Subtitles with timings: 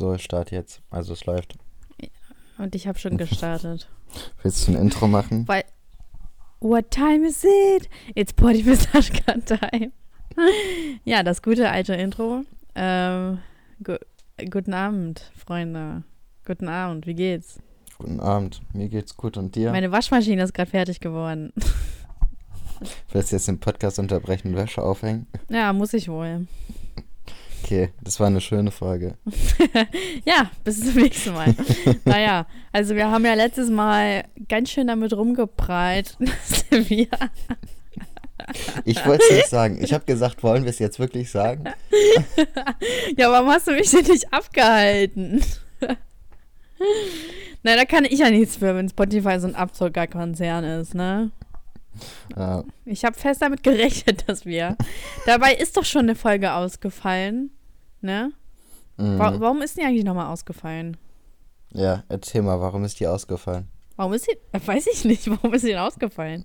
[0.00, 0.80] So, Start jetzt.
[0.88, 1.58] Also es läuft.
[2.56, 3.86] Und ich habe schon gestartet.
[4.42, 5.46] Willst du ein Intro machen?
[5.46, 5.64] Weil.
[6.60, 7.90] What time is it?
[8.14, 9.92] It's Potty Pistachka time.
[11.04, 12.44] ja, das gute alte Intro.
[12.74, 13.40] Ähm,
[13.84, 13.96] gu
[14.50, 16.02] guten Abend, Freunde.
[16.46, 17.58] Guten Abend, wie geht's?
[17.98, 19.70] Guten Abend, mir geht's gut und dir?
[19.70, 21.52] Meine Waschmaschine ist gerade fertig geworden.
[23.12, 25.26] Willst du jetzt den Podcast unterbrechen und Wäsche aufhängen?
[25.50, 26.46] Ja, muss ich wohl.
[27.62, 29.16] Okay, das war eine schöne Frage.
[30.24, 31.54] ja, bis zum nächsten Mal.
[32.04, 37.08] naja, also wir haben ja letztes Mal ganz schön damit rumgeprallt, dass wir.
[38.84, 39.78] Ich wollte es nicht sagen.
[39.82, 41.64] Ich habe gesagt, wollen wir es jetzt wirklich sagen?
[43.16, 45.42] ja, warum hast du mich denn nicht abgehalten?
[47.62, 51.30] Na, da kann ich ja nichts für, wenn Spotify so ein Abzockerkonzern ist, ne?
[52.36, 52.64] Ja.
[52.84, 54.76] Ich habe fest damit gerechnet, dass wir.
[55.26, 57.50] Dabei ist doch schon eine Folge ausgefallen,
[58.00, 58.32] ne?
[58.96, 59.18] Mhm.
[59.18, 60.96] Wa warum ist die eigentlich nochmal ausgefallen?
[61.72, 63.68] Ja, erzähl mal, warum ist die ausgefallen?
[63.96, 64.36] Warum ist sie?
[64.52, 66.44] äh, Weiß ich nicht, warum ist sie denn ausgefallen?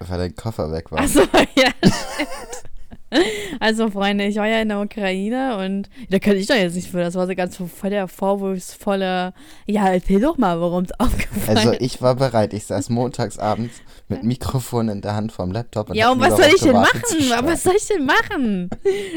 [0.00, 1.00] Weil dein Koffer weg war.
[1.00, 1.20] Achso,
[1.54, 2.62] ja, stimmt.
[3.60, 6.90] Also, Freunde, ich war ja in der Ukraine und da kann ich doch jetzt nicht
[6.90, 7.00] für.
[7.00, 9.34] Das war so ganz voll der vorwurfsvolle.
[9.66, 12.54] Ja, erzähl doch mal, warum es aufgefallen Also ich war bereit.
[12.54, 15.90] Ich saß montags abends mit Mikrofon in der Hand vorm Laptop.
[15.90, 17.32] Und Ja, und was soll ich denn machen?
[17.36, 18.70] Aber was soll ich denn machen?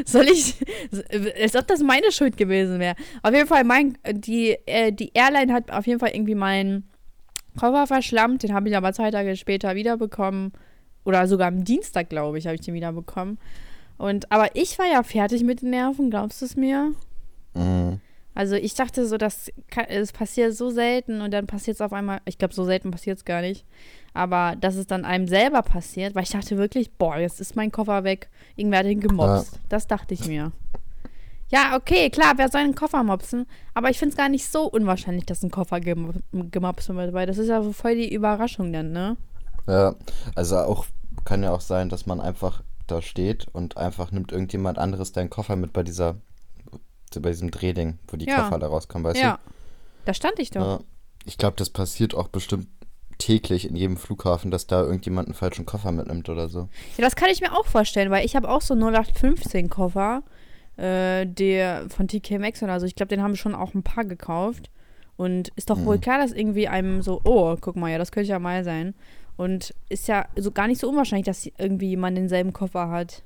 [0.05, 0.55] Soll ich,
[1.41, 2.95] als ob das meine Schuld gewesen wäre.
[3.21, 6.89] Auf jeden Fall, mein, die, äh, die Airline hat auf jeden Fall irgendwie meinen
[7.59, 8.43] Koffer verschlammt.
[8.43, 10.51] Den habe ich aber zwei Tage später wiederbekommen.
[11.05, 13.37] Oder sogar am Dienstag, glaube ich, habe ich den wiederbekommen.
[14.03, 16.91] Und, aber ich war ja fertig mit den Nerven, glaubst du es mir?
[17.53, 18.01] Mhm.
[18.35, 21.93] Also ich dachte so, das, kann, es passiert so selten und dann passiert es auf
[21.93, 23.65] einmal, ich glaube, so selten passiert es gar nicht,
[24.13, 27.71] aber dass es dann einem selber passiert, weil ich dachte wirklich, boah, jetzt ist mein
[27.71, 29.61] Koffer weg, irgendwer hat ihn gemobst.
[29.69, 30.51] Das dachte ich mir.
[31.47, 34.69] Ja, okay, klar, wer soll einen Koffer mopsen, aber ich finde es gar nicht so
[34.69, 38.73] unwahrscheinlich, dass ein Koffer gem gemobst wird, weil das ist ja so voll die Überraschung
[38.73, 39.15] dann, ne?
[39.65, 39.95] Ja,
[40.35, 40.87] also auch
[41.23, 45.29] kann ja auch sein, dass man einfach da steht und einfach nimmt irgendjemand anderes deinen
[45.29, 46.15] Koffer mit bei dieser
[47.19, 48.41] bei diesem Drehding, wo die Ja.
[48.41, 49.37] Koffer da rauskommen, weißt ja,
[50.05, 50.59] da stand ich du?
[50.59, 50.79] doch.
[50.79, 50.85] Ja.
[51.25, 52.67] Ich glaube, das passiert auch bestimmt
[53.19, 56.69] täglich in jedem Flughafen, dass da irgendjemand einen falschen Koffer mitnimmt oder so.
[56.97, 60.23] Ja, das kann ich mir auch vorstellen, weil ich habe auch so 0815 Koffer,
[60.77, 62.87] äh, der von TK Maxx oder so.
[62.87, 64.71] Ich glaube, den haben schon auch ein paar gekauft.
[65.15, 66.01] Und ist doch wohl Mhm.
[66.01, 68.95] klar, dass irgendwie einem so, oh, guck mal, ja, das könnte ja mal sein.
[69.35, 73.23] Und ist ja so gar nicht so unwahrscheinlich, dass irgendwie jemand denselben Koffer hat.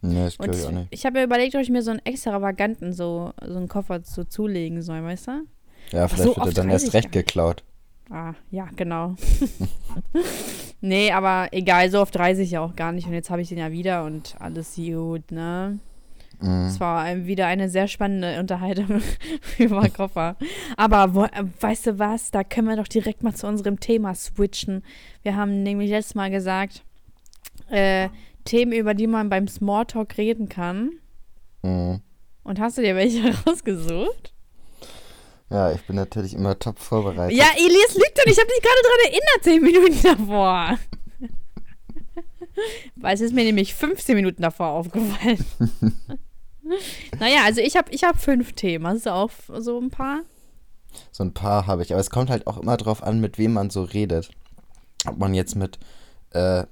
[0.00, 0.86] Nee, das glaube ich auch nicht.
[0.90, 4.22] ich habe mir überlegt, ob ich mir so einen extravaganten, so, so einen Koffer so
[4.22, 5.32] zulegen soll, weißt du?
[5.90, 7.64] Ja, so, vielleicht wird er dann erst recht geklaut.
[8.10, 9.16] Ah, ja, genau.
[10.80, 13.06] nee, aber egal, so oft reise ich ja auch gar nicht.
[13.06, 15.78] Und jetzt habe ich den ja wieder und alles gut, ne?
[16.40, 16.66] Mhm.
[16.66, 19.02] Es war wieder eine sehr spannende Unterhaltung
[19.58, 20.36] über Koffer.
[20.76, 22.30] Aber wo, äh, weißt du was?
[22.30, 24.84] Da können wir doch direkt mal zu unserem Thema switchen.
[25.22, 26.84] Wir haben nämlich letztes Mal gesagt,
[27.70, 28.08] äh,
[28.44, 30.92] Themen, über die man beim Smalltalk reden kann.
[31.62, 32.00] Mhm.
[32.44, 34.32] Und hast du dir welche rausgesucht?
[35.50, 37.36] Ja, ich bin natürlich immer top vorbereitet.
[37.36, 40.78] Ja, Elias lügt und ich habe dich gerade dran erinnert, 10 Minuten davor.
[42.96, 45.44] Weil es ist mir nämlich 15 Minuten davor aufgefallen.
[47.20, 48.86] naja, also ich habe ich hab fünf Themen.
[48.86, 50.22] Hast du auch so ein paar?
[51.12, 53.52] So ein paar habe ich, aber es kommt halt auch immer drauf an, mit wem
[53.52, 54.30] man so redet.
[55.06, 55.78] Ob man jetzt mit
[56.30, 56.64] äh,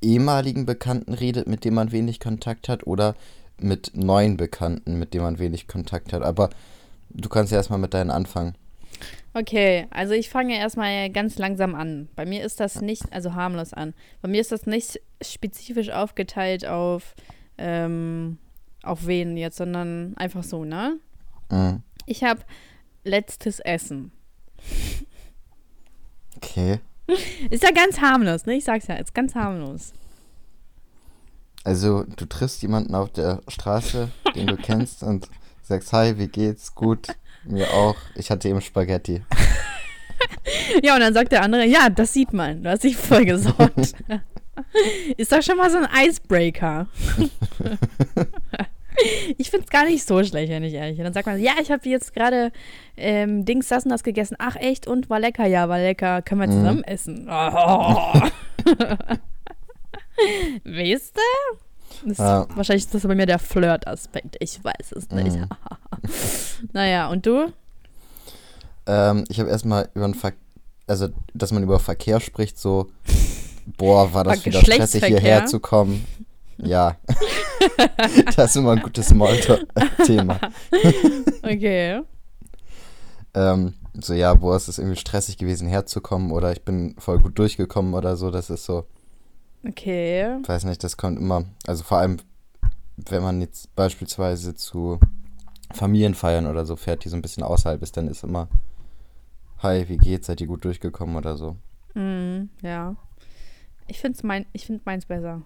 [0.00, 3.14] ehemaligen Bekannten redet, mit denen man wenig Kontakt hat, oder
[3.58, 6.22] mit neuen Bekannten, mit denen man wenig Kontakt hat.
[6.22, 6.50] Aber
[7.10, 8.54] du kannst ja erstmal mit deinen anfangen.
[9.32, 12.08] Okay, also ich fange erstmal ganz langsam an.
[12.16, 13.94] Bei mir ist das nicht, also harmlos an.
[14.22, 17.14] Bei mir ist das nicht spezifisch aufgeteilt auf,
[17.60, 18.38] ähm,
[18.82, 20.98] auf wen jetzt, sondern einfach so, ne?
[21.50, 21.82] Mhm.
[22.06, 22.40] Ich habe
[23.04, 24.12] letztes Essen.
[26.36, 26.80] Okay.
[27.50, 28.54] Ist ja ganz harmlos, ne?
[28.54, 29.92] Ich sag's ja, ist ganz harmlos.
[31.62, 35.28] Also, du triffst jemanden auf der Straße, den du kennst, und
[35.62, 36.74] sagst, hi, wie geht's?
[36.74, 37.08] Gut,
[37.44, 37.96] mir auch.
[38.14, 39.22] Ich hatte eben Spaghetti.
[40.82, 43.94] Ja, und dann sagt der andere, ja, das sieht man, du hast dich voll gesorgt.
[45.16, 46.86] ist doch schon mal so ein Icebreaker.
[49.38, 51.04] ich find's gar nicht so schlecht, wenn ich ehrlich bin.
[51.04, 52.52] Dann sagt man, ja, ich habe jetzt gerade
[52.96, 54.36] ähm, Dings das und das gegessen.
[54.38, 54.86] Ach echt?
[54.86, 55.46] Und war lecker?
[55.46, 56.22] Ja, war lecker.
[56.22, 56.52] Können wir Mhm.
[56.52, 57.26] zusammen essen?
[57.28, 57.32] Oh.
[60.64, 61.20] weißt du?
[62.08, 62.46] Das, Ja.
[62.54, 64.36] Wahrscheinlich ist das bei mir der Flirt-Aspekt.
[64.40, 65.36] Ich weiß es nicht.
[65.36, 65.48] Mhm.
[66.72, 67.52] naja, und du?
[68.86, 70.32] Ähm, ich habe erstmal über den Ver
[70.86, 72.90] also, dass man über Verkehr spricht, so,
[73.76, 76.04] boah, war das War wieder stressig, hierher zu kommen.
[76.58, 76.96] Ja.
[78.36, 80.40] das ist immer ein gutes Smalltalk-Thema.
[81.42, 82.02] Okay.
[83.32, 87.38] Ähm, so, ja, boah, es ist irgendwie stressig gewesen, herzukommen oder ich bin voll gut
[87.38, 88.30] durchgekommen oder so.
[88.30, 88.84] Das ist so,
[89.66, 90.38] Okay.
[90.46, 92.18] weiß nicht, das kommt immer, also vor allem,
[92.96, 94.98] wenn man jetzt beispielsweise zu
[95.72, 98.48] Familienfeiern oder so fährt, die so ein bisschen außerhalb ist, dann ist immer,
[99.58, 101.56] hi, wie geht's, seid ihr gut durchgekommen oder so.
[101.94, 102.96] Mm, ja.
[103.90, 105.42] Ich finde mein, ich find meins besser.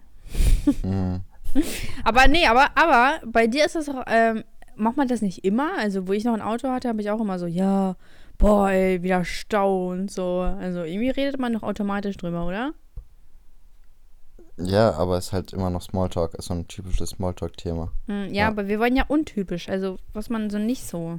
[0.83, 1.21] Mhm.
[2.05, 4.43] Aber nee, aber, aber bei dir ist das auch, ähm,
[4.75, 5.71] macht man das nicht immer?
[5.79, 7.95] Also, wo ich noch ein Auto hatte, habe ich auch immer so, ja,
[8.39, 10.41] boah, ey, wieder Stau und so.
[10.41, 12.73] Also, irgendwie redet man doch automatisch drüber, oder?
[14.57, 17.93] Ja, aber es ist halt immer noch Smalltalk, ist so ein typisches Smalltalk-Thema.
[18.07, 18.49] Hm, ja, Ja.
[18.49, 21.19] aber wir wollen ja untypisch, also was man so nicht so.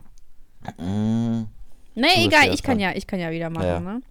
[0.78, 1.48] Mhm.
[1.96, 3.80] Nee, egal, ich kann ja, ich kann ja wieder machen, Ja.
[3.80, 4.02] ne?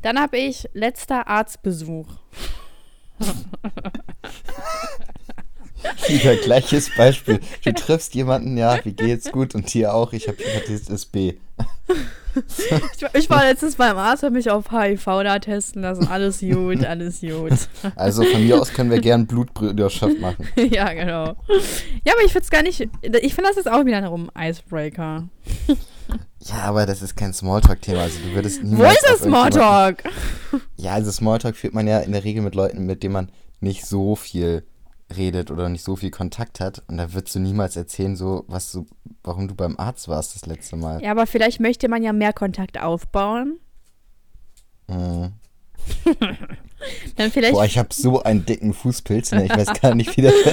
[0.00, 2.06] Dann habe ich letzter Arztbesuch.
[6.08, 7.40] Wieder gleiches Beispiel.
[7.64, 11.34] Du triffst jemanden, ja, wie geht's gut und dir auch, ich habe Hepatitis B.
[12.34, 16.08] Ich, war- ich war letztens beim Arzt, habe mich auf HIV da testen lassen.
[16.08, 17.52] Alles gut, alles gut.
[17.94, 20.48] Also von mir aus können wir gern Blutbrüderschaft machen.
[20.56, 21.36] ja, genau.
[22.04, 22.80] Ja, aber ich finde es gar nicht.
[23.02, 25.28] Ich finde, das ist auch wieder ein Icebreaker.
[26.46, 28.02] Ja, aber das ist kein Smalltalk-Thema.
[28.02, 30.04] Also du würdest Wo ist das Smalltalk?
[30.76, 33.86] Ja, also Smalltalk führt man ja in der Regel mit Leuten, mit denen man nicht
[33.86, 34.66] so viel
[35.16, 36.82] redet oder nicht so viel Kontakt hat.
[36.86, 38.86] Und da würdest du niemals erzählen, so, was du,
[39.22, 41.02] warum du beim Arzt warst das letzte Mal.
[41.02, 43.58] Ja, aber vielleicht möchte man ja mehr Kontakt aufbauen.
[44.88, 45.32] Mhm.
[47.16, 47.54] Dann vielleicht.
[47.54, 49.44] Boah, ich habe so einen dicken Fußpilz, ne?
[49.44, 50.34] ich weiß gar nicht, wie das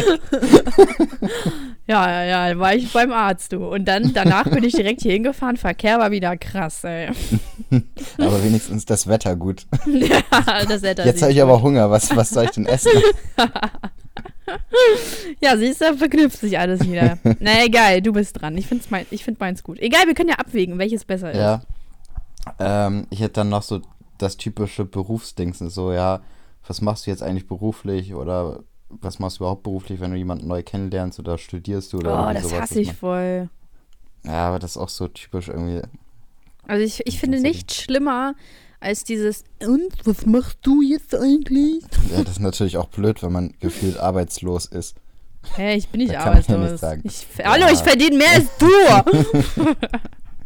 [1.88, 3.66] Ja, ja, ja, dann war ich beim Arzt, du.
[3.66, 5.58] Und dann, danach bin ich direkt hier hingefahren.
[5.58, 7.10] Verkehr war wieder krass, ey.
[8.18, 9.66] Aber wenigstens das Wetter gut.
[9.86, 10.22] ja,
[10.66, 11.90] das Wetter Jetzt habe ich aber Hunger.
[11.90, 12.92] Was, was soll ich denn essen?
[15.40, 17.18] Ja, siehst du, verknüpft sich alles wieder.
[17.40, 18.58] Na egal, du bist dran.
[18.58, 19.80] Ich, find's mein, ich find meins gut.
[19.80, 21.38] Egal, wir können ja abwägen, welches besser ist.
[21.38, 21.62] Ja.
[22.60, 23.82] Ähm, ich hätte dann noch so
[24.22, 26.22] das typische Berufsdingsen, so, ja,
[26.68, 30.48] was machst du jetzt eigentlich beruflich oder was machst du überhaupt beruflich, wenn du jemanden
[30.48, 32.62] neu kennenlernst oder studierst du oder Oh, das sowas.
[32.62, 33.50] hasse ich voll.
[34.24, 35.82] man- Ja, aber das ist auch so typisch irgendwie.
[36.68, 38.36] Also ich, ich finde nichts schlimmer
[38.80, 41.84] als dieses Und, was machst du jetzt eigentlich?
[42.12, 44.96] Ja, das ist natürlich auch blöd, wenn man gefühlt arbeitslos ist.
[45.56, 46.60] Hä, ich bin nicht ja arbeitslos.
[46.60, 47.02] nichts sagen.
[47.06, 47.72] Ich, hallo, Ja.
[47.72, 48.68] ich verdiene mehr als du.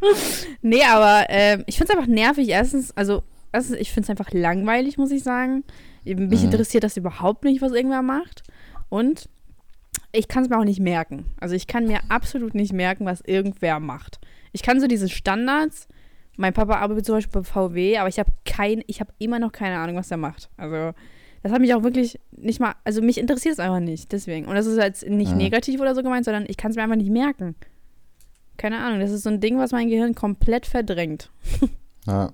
[0.62, 2.50] nee, aber ähm, ich finde es einfach nervig.
[2.50, 3.24] Erstens, also
[3.56, 5.64] erstens, ich finde es einfach langweilig, muss ich sagen.
[6.04, 6.46] Mich Mhm.
[6.46, 8.44] interessiert das überhaupt nicht, was irgendwer macht.
[8.90, 9.28] Und
[10.12, 11.26] ich kann es mir auch nicht merken.
[11.40, 14.20] Also ich kann mir absolut nicht merken, was irgendwer macht.
[14.52, 15.88] Ich kann so diese Standards.
[16.38, 19.52] Mein Papa arbeitet zum Beispiel bei VW, aber ich habe kein, ich habe immer noch
[19.52, 20.50] keine Ahnung, was er macht.
[20.58, 20.94] Also
[21.44, 24.46] das hat mich auch wirklich nicht mal, also mich interessiert es einfach nicht, deswegen.
[24.48, 25.38] Und das ist jetzt nicht Mhm.
[25.38, 27.56] negativ oder so gemeint, sondern ich kann es mir einfach nicht merken.
[28.58, 31.30] Keine Ahnung, das ist so ein Ding, was mein Gehirn komplett verdrängt.
[32.08, 32.32] Ja.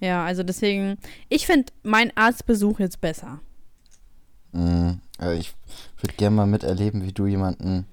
[0.00, 0.96] Ja, also deswegen,
[1.28, 3.40] ich finde meinen Arztbesuch jetzt besser.
[4.52, 5.00] Mhm.
[5.18, 5.54] Also ich
[6.00, 7.86] würde gerne mal miterleben, wie du jemanden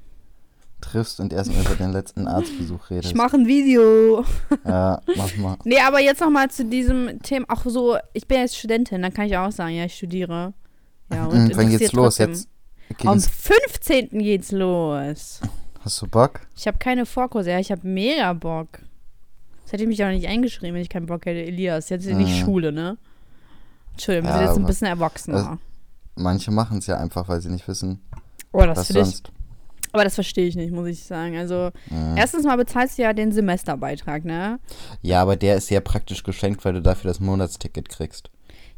[0.82, 3.10] triffst und erstmal über den letzten Arztbesuch redest.
[3.10, 4.26] Ich mache ein Video.
[4.66, 5.58] Ja, mach mal.
[5.64, 9.26] Nee, aber jetzt nochmal zu diesem Thema, auch so, ich bin jetzt Studentin, dann kann
[9.26, 10.54] ich auch sagen, ja, ich studiere.
[11.12, 12.30] Ja, und Wann geht's los trotzdem.
[12.32, 12.50] jetzt?
[13.06, 14.10] Am Geht's, 15.
[14.20, 15.40] geht's los.
[15.80, 16.42] hast du Bock?
[16.58, 18.80] Ich habe keine Vorkurse, ja, ich habe mega Bock.
[19.72, 21.42] Das hätte ich mich auch nicht eingeschrieben, wenn ich keinen Bock hätte.
[21.46, 22.44] Elias, jetzt ist ja nicht Mhm.
[22.46, 22.98] Schule, ne?
[23.94, 25.38] Entschuldigung, wir Ja, sind jetzt ein bisschen erwachsener.
[25.38, 25.58] also-
[26.16, 28.02] Manche machen es ja einfach, weil sie nicht wissen,
[28.52, 29.24] oh, das was finde ich.
[29.94, 31.38] Aber das verstehe ich nicht, muss ich sagen.
[31.38, 32.18] Also, Mhm.
[32.18, 34.60] erstens mal bezahlst du ja den Semesterbeitrag, ne?
[35.02, 38.30] Ja, aber der ist sehr praktisch geschenkt, weil du dafür das Monatsticket kriegst.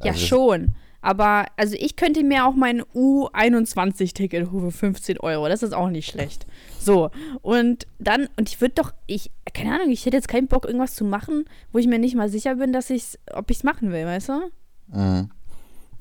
[0.04, 0.76] Ja, Also schon.
[1.03, 5.50] Aber, also ich könnte mir auch mein U21-Ticket holen für 15 Euro.
[5.50, 6.48] Das ist auch nicht schlecht.
[6.79, 7.12] So.
[7.41, 10.95] Und dann, und ich würde doch, ich, keine Ahnung, ich hätte jetzt keinen Bock, irgendwas
[10.95, 11.43] zu machen,
[11.74, 14.29] wo ich mir nicht mal sicher bin, dass ich's, ob ich es machen will, weißt
[14.29, 14.51] du?
[14.88, 15.29] Mhm.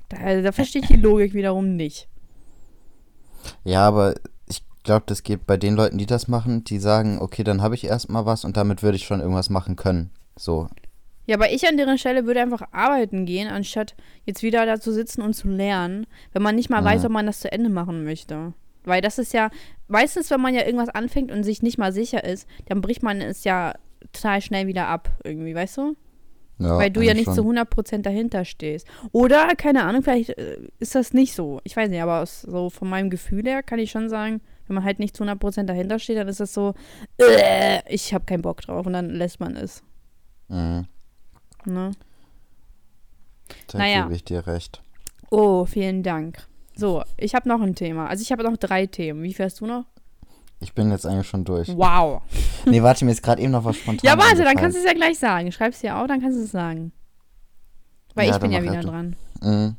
[0.08, 2.06] Da, da verstehe ich die Logik wiederum nicht.
[3.64, 4.14] Ja, aber
[4.46, 7.74] ich glaube, das geht bei den Leuten, die das machen, die sagen, okay, dann habe
[7.74, 10.10] ich erstmal was und damit würde ich schon irgendwas machen können.
[10.38, 10.68] So.
[11.26, 14.92] Ja, aber ich an deren Stelle würde einfach arbeiten gehen, anstatt jetzt wieder da zu
[14.92, 16.86] sitzen und zu lernen, wenn man nicht mal Mhm.
[16.86, 18.54] weiß, ob man das zu Ende machen möchte.
[18.84, 19.50] Weil das ist ja,
[19.86, 23.20] meistens, wenn man ja irgendwas anfängt und sich nicht mal sicher ist, dann bricht man
[23.20, 23.74] es ja
[24.12, 25.96] total schnell wieder ab, irgendwie, weißt du?
[26.58, 27.34] Ja, Weil du ja nicht schon.
[27.34, 28.86] zu 100% dahinter stehst.
[29.12, 31.60] Oder, keine Ahnung, vielleicht äh, ist das nicht so.
[31.64, 34.84] Ich weiß nicht, aber so von meinem Gefühl her kann ich schon sagen, wenn man
[34.84, 36.74] halt nicht zu 100% dahinter steht, dann ist das so,
[37.18, 39.82] äh, ich habe keinen Bock drauf und dann lässt man es.
[40.48, 40.86] Mhm.
[41.66, 41.92] Ne?
[43.68, 44.02] Da Naja.
[44.02, 44.82] gebe ich dir recht.
[45.30, 46.46] Oh, vielen Dank.
[46.74, 48.06] So, ich habe noch ein Thema.
[48.08, 49.22] Also ich habe noch drei Themen.
[49.22, 49.84] Wie fährst du noch?
[50.60, 51.68] Ich bin jetzt eigentlich schon durch.
[51.68, 52.22] Wow.
[52.64, 54.86] Nee, warte, mir ist gerade eben noch was spontan Ja, warte, dann kannst du es
[54.86, 55.50] ja gleich sagen.
[55.50, 56.92] Schreib's dir auf, dann kannst du es sagen.
[58.14, 59.16] Weil Ja, ich bin ja wieder halt dran.
[59.40, 59.76] Mhm.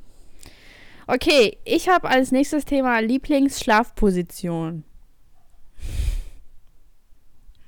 [1.07, 4.83] Okay, ich habe als nächstes Thema Lieblingsschlafposition.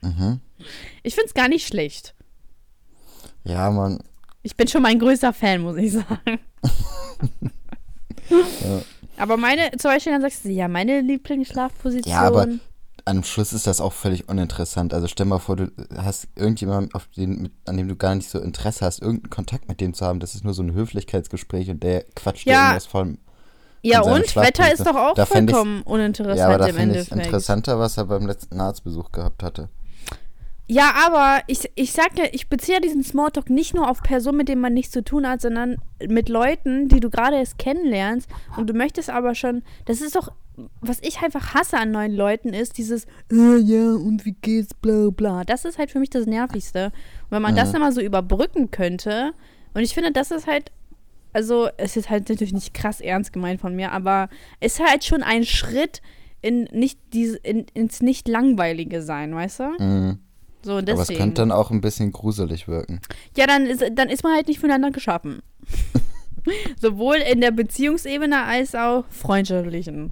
[0.01, 0.41] Mhm.
[1.03, 2.13] Ich find's gar nicht schlecht.
[3.45, 3.99] Ja, man.
[4.43, 6.39] Ich bin schon mein größter Fan, muss ich sagen.
[8.29, 8.81] Ja.
[9.17, 12.11] Aber meine, zum Beispiel, dann sagst du, ja, meine Lieblingsschlafposition.
[12.11, 12.47] Ja, aber
[13.05, 14.93] am Schluss ist das auch völlig uninteressant.
[14.93, 18.29] Also stell mal vor, du hast irgendjemanden, auf den, mit, an dem du gar nicht
[18.29, 20.19] so Interesse hast, irgendeinen Kontakt mit dem zu haben.
[20.19, 23.17] Das ist nur so ein Höflichkeitsgespräch und der quatscht dir Ja, irgendwas voll.
[23.83, 27.11] ja, und Wetter ist doch auch Da vollkommen uninteressant Ja, aber da im ich Endeffekt.
[27.11, 29.69] interessanter, was er beim letzten Arztbesuch gehabt hatte.
[30.67, 34.49] Ja, aber ich, ich sag ja, ich beziehe diesen Smalltalk nicht nur auf Personen, mit
[34.49, 38.27] denen man nichts zu tun hat, sondern mit Leuten, die du gerade erst kennenlernst.
[38.57, 40.31] Und du möchtest aber schon, das ist doch,
[40.81, 45.09] was ich einfach hasse an neuen Leuten, ist dieses, äh, ja, und wie geht's, bla
[45.11, 45.43] bla.
[45.43, 46.85] Das ist halt für mich das Nervigste.
[46.85, 47.75] Und wenn man das Mhm.
[47.75, 49.33] immer so überbrücken könnte,
[49.75, 50.71] und ich finde, das ist halt,
[51.33, 54.29] also es ist halt natürlich nicht krass ernst gemeint von mir, aber
[54.61, 56.01] es ist halt schon ein Schritt
[56.41, 59.63] in nicht diese, in, ins nicht langweilige sein, weißt du?
[59.83, 60.19] Mhm.
[60.65, 61.19] So, Aber es deswegen.
[61.19, 62.99] könnte dann auch ein bisschen gruselig wirken.
[63.37, 65.43] Ja, dann ist, dann ist man halt nicht füreinander geschaffen.
[66.81, 70.11] Sowohl in der Beziehungsebene als auch freundschaftlichen.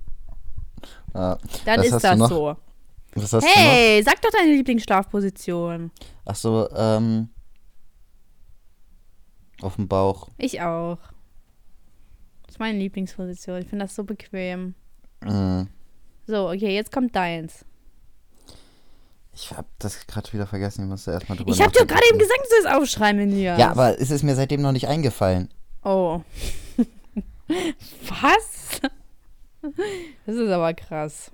[1.15, 1.39] Ja.
[1.65, 2.55] Dann Was ist das so.
[3.41, 5.89] Hey, sag doch deine Lieblingsschlafposition.
[6.23, 7.29] Ach so, ähm.
[9.63, 10.29] Auf dem Bauch.
[10.37, 10.99] Ich auch.
[12.43, 13.61] Das ist meine Lieblingsposition.
[13.63, 14.75] Ich finde das so bequem.
[15.23, 15.67] Mhm.
[16.27, 17.65] So, okay, jetzt kommt deins.
[19.35, 20.83] Ich hab das gerade wieder vergessen.
[20.83, 23.59] Ich musste erstmal drüber Ich habe dir gerade eben gesagt, du sollst aufschreiben, Elias.
[23.59, 25.49] Ja, aber es ist mir seitdem noch nicht eingefallen.
[25.83, 26.21] Oh.
[28.09, 28.79] Was?
[30.25, 31.31] Das ist aber krass.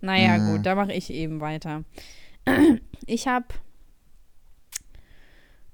[0.00, 0.52] Naja, Mhm.
[0.56, 1.84] gut, da mache ich eben weiter.
[3.06, 3.46] Ich habe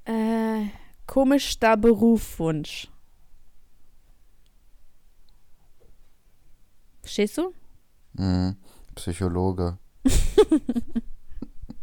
[0.05, 0.67] äh,
[1.07, 2.89] komischster Berufswunsch.
[7.03, 7.53] Verstehst du?
[8.15, 8.57] Mhm.
[8.95, 9.79] Psychologe.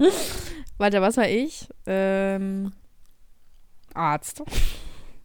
[0.77, 1.67] Warte, was war ich?
[1.86, 2.72] Ähm,
[3.93, 4.41] Arzt.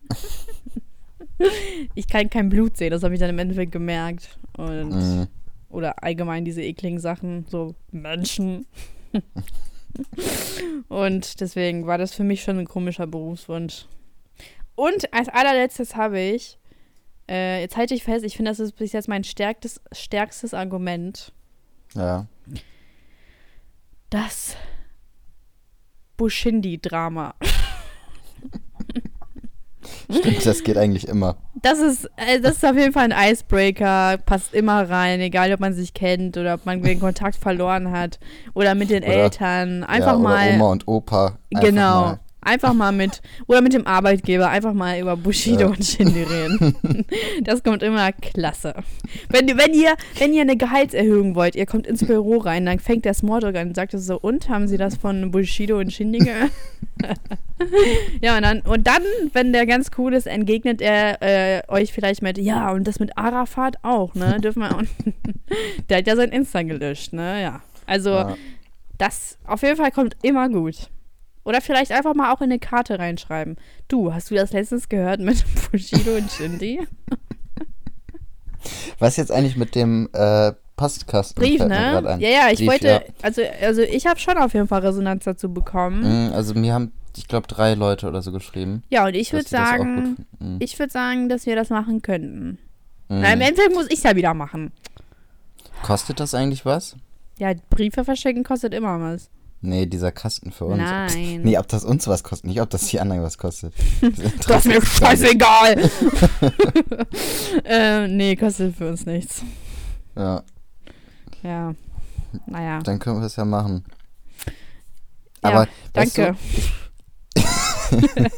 [1.94, 4.38] ich kann kein Blut sehen, das habe ich dann im Endeffekt gemerkt.
[4.56, 5.26] Und Mhm.
[5.70, 8.66] oder allgemein diese ekligen Sachen, so Menschen.
[10.88, 13.86] Und deswegen war das für mich schon ein komischer Berufswunsch.
[14.74, 16.58] Und als allerletztes habe ich,
[17.28, 21.32] äh, jetzt halte ich fest, ich finde, das ist bis jetzt mein stärkstes, stärkstes Argument,
[21.94, 22.26] Ja.
[24.10, 24.56] Das
[26.16, 27.34] Bushindi-Drama.
[30.10, 31.36] Stimmt, das geht eigentlich immer.
[31.62, 35.60] Das ist, äh, das ist auf jeden Fall ein Icebreaker, passt immer rein, egal ob
[35.60, 38.18] man sich kennt oder ob man den Kontakt verloren hat
[38.54, 39.84] oder mit den Oder- Eltern.
[39.84, 40.54] Einfach ja, oder mal.
[40.54, 41.38] Oma und Opa.
[41.50, 42.00] Genau.
[42.02, 42.20] Mal.
[42.40, 45.66] Einfach mal mit, oder mit dem Arbeitgeber, einfach mal über Bushido Ja.
[45.66, 46.74] und Shindy reden.
[47.42, 48.74] Das kommt immer klasse.
[49.28, 53.04] Wenn, wenn, ihr, wenn ihr eine Gehaltserhöhung wollt, ihr kommt ins Büro rein, dann fängt
[53.04, 56.50] der Smalltalk an und sagt so, und, haben sie das von Bushido und Shindy gehört?
[58.20, 59.02] ja, und dann, und dann,
[59.32, 63.16] wenn der ganz cool ist, entgegnet er äh, euch vielleicht mit, ja, und das mit
[63.18, 64.38] Arafat auch, ne?
[64.42, 64.82] Dürfen wir auch.
[65.88, 67.42] der hat ja sein Insta gelöscht, ne?
[67.42, 67.62] Ja.
[67.86, 68.36] Also, Ja.
[68.98, 70.88] das auf jeden Fall kommt immer gut.
[71.48, 73.56] Oder vielleicht einfach mal auch in eine Karte reinschreiben.
[73.88, 76.86] Du, hast du das letztens gehört mit Bushido und Shindy?
[78.98, 81.40] Was jetzt eigentlich mit dem äh, Postkasten?
[81.42, 82.18] Brief, ne?
[82.20, 83.00] Ja, ja, ich Brief, wollte, ja.
[83.22, 86.26] also, also ich habe schon auf jeden Fall Resonanz dazu bekommen.
[86.26, 88.82] Mhm, Also mir haben, ich glaube, drei Leute oder so geschrieben.
[88.90, 90.26] Ja, und ich würde sagen.
[90.40, 90.56] Mhm.
[90.58, 92.58] ich würde sagen, dass wir das machen könnten.
[93.08, 93.20] Mhm.
[93.22, 94.70] Na, im Endeffekt muss ich es ja wieder machen.
[95.82, 96.94] Kostet das eigentlich was?
[97.38, 99.30] Ja, Briefe verschicken kostet immer was.
[99.60, 100.78] Nee, dieser Kasten für uns.
[100.78, 101.42] Nein.
[101.42, 103.74] Nee, ob das uns was kostet, nicht ob das die anderen was kostet.
[104.46, 105.90] Das ist mir scheißegal.
[107.64, 109.42] äh, nee, kostet für uns nichts.
[110.16, 110.42] Ja,
[111.42, 111.74] Ja.
[112.46, 112.80] Naja.
[112.82, 113.84] dann können wir es ja machen.
[115.42, 116.36] Ja, Aber weißt Danke.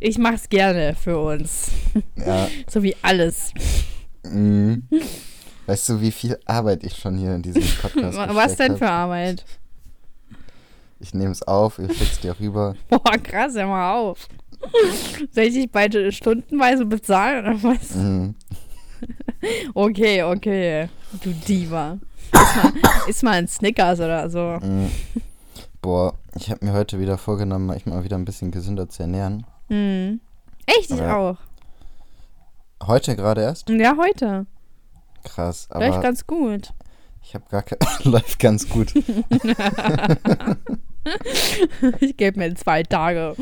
[0.00, 1.70] ich mach's gerne für uns.
[1.94, 3.52] Du, ja, So wie alles.
[4.24, 4.86] mhm.
[5.66, 8.90] Weißt du, wie viel Arbeit ich schon hier in diesem Podcast Was denn für?
[8.90, 9.44] Arbeit?
[11.02, 12.76] Ich nehme es auf, ich schick's dir rüber.
[12.88, 14.28] Boah, krass, hör mal auf.
[15.32, 17.94] Soll ich dich beide stundenweise bezahlen oder was?
[17.96, 18.34] Mhm.
[19.74, 20.88] Okay, okay.
[21.20, 21.98] Du Diva.
[23.08, 24.58] Iss mal, mal ein Snickers oder so.
[24.62, 24.92] Mhm.
[25.80, 29.44] Boah, ich habe mir heute wieder vorgenommen, mich mal wieder ein bisschen gesünder zu ernähren.
[29.68, 30.20] Hm.
[30.66, 31.38] Echt, ich auch.
[32.86, 33.68] Heute gerade erst?
[33.68, 34.46] Ja, heute.
[35.24, 36.72] Krass, Läuft aber ganz gut.
[37.24, 37.78] ich habe gar kein.
[38.04, 38.94] läuft ganz gut.
[42.00, 43.34] Ich gebe mir zwei Tage.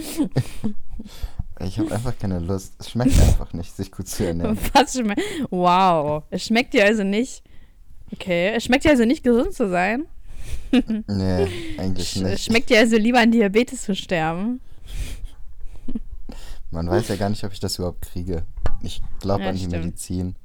[1.61, 2.75] Ich habe einfach keine Lust.
[2.79, 4.59] Es schmeckt einfach nicht, sich gut zu ernähren.
[4.73, 5.21] Was schmeckt?
[5.51, 6.23] Wow.
[6.31, 7.43] Es schmeckt dir also nicht.
[8.13, 8.53] Okay.
[8.57, 10.07] Es schmeckt dir also nicht gesund zu sein.
[11.07, 11.49] Nee,
[11.79, 12.45] eigentlich Sch- Es nicht.
[12.45, 14.61] schmeckt dir also lieber an Diabetes zu sterben.
[16.71, 18.45] Man weiß ja gar nicht, ob ich das überhaupt kriege.
[18.83, 19.85] Ich glaube Ja, an die stimmt.
[19.85, 20.35] Medizin.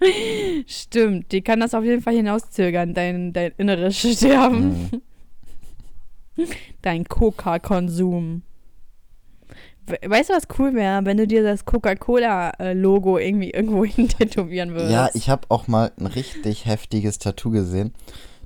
[0.66, 4.90] Stimmt, die kann das auf jeden Fall hinauszögern, dein, dein inneres Sterben.
[4.90, 5.02] Mhm.
[6.82, 8.42] Dein Coca-Konsum.
[9.86, 14.70] We weißt du, was cool wäre, wenn du dir das Coca-Cola-Logo irgendwie irgendwo hin tätowieren
[14.74, 14.92] würdest?
[14.92, 17.94] Ja, ich habe auch mal ein richtig heftiges Tattoo gesehen.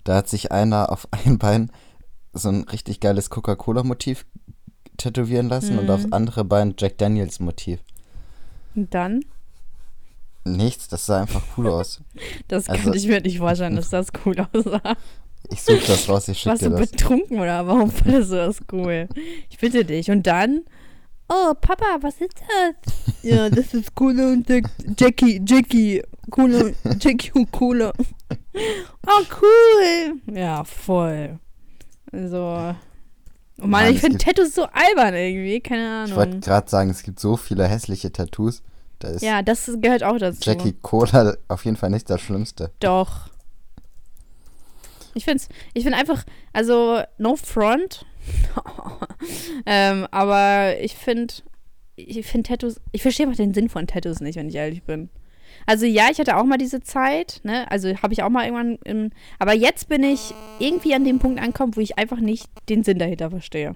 [0.04, 1.72] Da hat sich einer auf ein Bein
[2.32, 4.24] so ein richtig geiles Coca-Cola-Motiv
[4.96, 5.90] tätowieren lassen und Mhm.
[5.90, 7.80] aufs andere Bein Jack Daniels-Motiv.
[8.76, 9.24] Und dann?
[10.44, 12.00] Nichts, das sah einfach cool aus.
[12.48, 14.96] Das Also- könnte ich mir nicht vorstellen, dass das cool aussah.
[15.50, 16.90] Ich suche das raus, ich schicke Warst dir du das.
[16.90, 19.08] betrunken oder warum fandest du das cool?
[19.48, 20.10] Ich bitte dich.
[20.10, 20.62] Und dann?
[21.28, 22.94] Oh, Papa, was ist das?
[23.22, 24.64] Ja, das ist Cola und Jack
[24.98, 27.92] Jackie, Jackie, Cola, Jackie und Cola.
[29.06, 30.20] Oh, cool.
[30.34, 31.38] Ja, voll.
[32.12, 32.38] Also.
[33.62, 36.40] Oh Mann, Mann, ich finde Tattoos so albern irgendwie, keine Ich wollte Ahnung.
[36.40, 38.62] gerade sagen, es gibt so viele hässliche Tattoos.
[39.00, 40.38] Da Ja, das gehört auch dazu.
[40.42, 42.70] Jackie Cola auf jeden Fall nicht das Schlimmste.
[42.80, 43.28] Doch.
[45.14, 45.42] Ich finde
[45.74, 48.06] ich find einfach, also no front.
[49.66, 51.34] ähm, aber ich finde,
[51.96, 55.08] ich finde Tattoos, ich verstehe einfach den Sinn von Tattoos nicht, wenn ich ehrlich bin.
[55.66, 57.70] Also ja, ich hatte auch mal diese Zeit, ne?
[57.70, 61.40] Also habe ich auch mal irgendwann, im, aber jetzt bin ich irgendwie an dem Punkt
[61.40, 63.74] angekommen, wo ich einfach nicht den Sinn dahinter verstehe.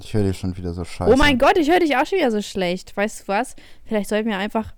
[0.00, 1.12] Ich höre dir schon wieder so scheiße.
[1.12, 2.96] Oh mein Gott, ich höre dich auch schon wieder so schlecht.
[2.96, 3.54] Weißt du was?
[3.84, 4.74] Vielleicht sollten wir einfach.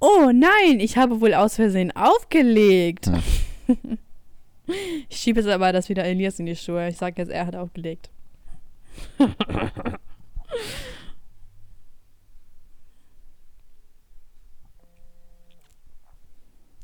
[0.00, 3.06] Oh nein, ich habe wohl aus Versehen aufgelegt.
[3.06, 3.98] Hm.
[5.08, 6.88] ich schiebe jetzt aber das wieder Elias in die Schuhe.
[6.88, 8.10] Ich sage jetzt, er hat aufgelegt.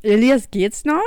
[0.03, 1.03] Elias, geht's noch?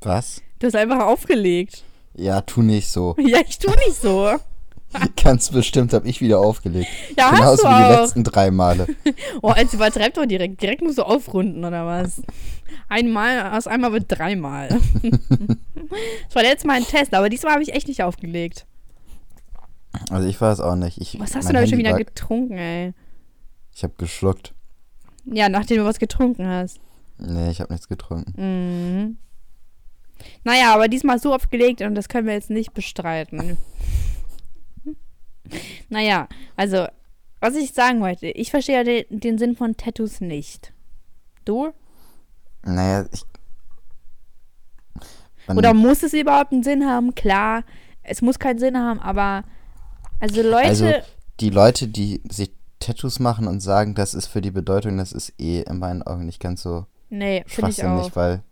[0.00, 0.42] Was?
[0.58, 1.84] Du hast einfach aufgelegt.
[2.14, 3.14] Ja, tu nicht so.
[3.18, 4.38] Ja, ich tu nicht so.
[5.22, 6.88] Ganz bestimmt habe ich wieder aufgelegt.
[7.16, 8.00] Ja, hast Genauso du wie die auch.
[8.00, 8.86] letzten drei Male.
[9.42, 10.62] Oh, jetzt übertreibt doch direkt.
[10.62, 12.22] Direkt musst du aufrunden, oder was?
[12.88, 14.68] Einmal, aus einmal wird dreimal.
[15.02, 18.66] das war letztes Mal ein Test, aber diesmal habe ich echt nicht aufgelegt.
[20.10, 20.98] Also ich weiß auch nicht.
[21.00, 22.92] Ich, Was hast du da schon wieder war- getrunken, ey?
[23.74, 24.54] Ich habe geschluckt.
[25.26, 26.78] Ja, nachdem du was getrunken hast.
[27.18, 28.32] Nee, ich habe nichts getrunken.
[28.36, 29.16] Mhm.
[30.44, 33.56] Naja, aber diesmal so aufgelegt und das können wir jetzt nicht bestreiten.
[35.88, 36.86] Naja, also,
[37.40, 40.72] was ich sagen wollte, ich verstehe ja den, den Sinn von Tattoos nicht.
[41.44, 41.72] Du?
[42.64, 43.22] Naja, ich.
[45.54, 47.14] Oder muss es überhaupt einen Sinn haben?
[47.14, 47.64] Klar,
[48.02, 49.44] es muss keinen Sinn haben, aber
[50.20, 50.92] also Leute, Also,
[51.40, 55.34] die Leute, die sich Tattoos machen und sagen, das ist für die Bedeutung, das ist
[55.38, 57.86] eh in meinen Augen nicht ganz so nee, finde ich auch.
[57.88, 58.42] schwachsinnig, weil,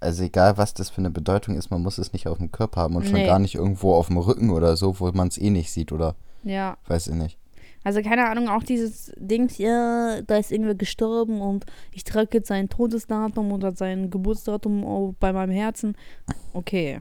[0.00, 2.80] also egal was das für eine Bedeutung ist, man muss es nicht auf dem Körper
[2.82, 3.26] haben und schon Nee.
[3.26, 6.14] gar nicht irgendwo auf dem Rücken oder so, wo man es eh nicht sieht oder
[6.44, 7.38] Ja, weiß ich nicht.
[7.84, 12.48] also keine Ahnung, auch dieses Ding, ja, da ist irgendwer gestorben und ich trage jetzt
[12.48, 15.96] sein Todesdatum oder sein Geburtsdatum bei meinem Herzen.
[16.52, 17.00] Okay.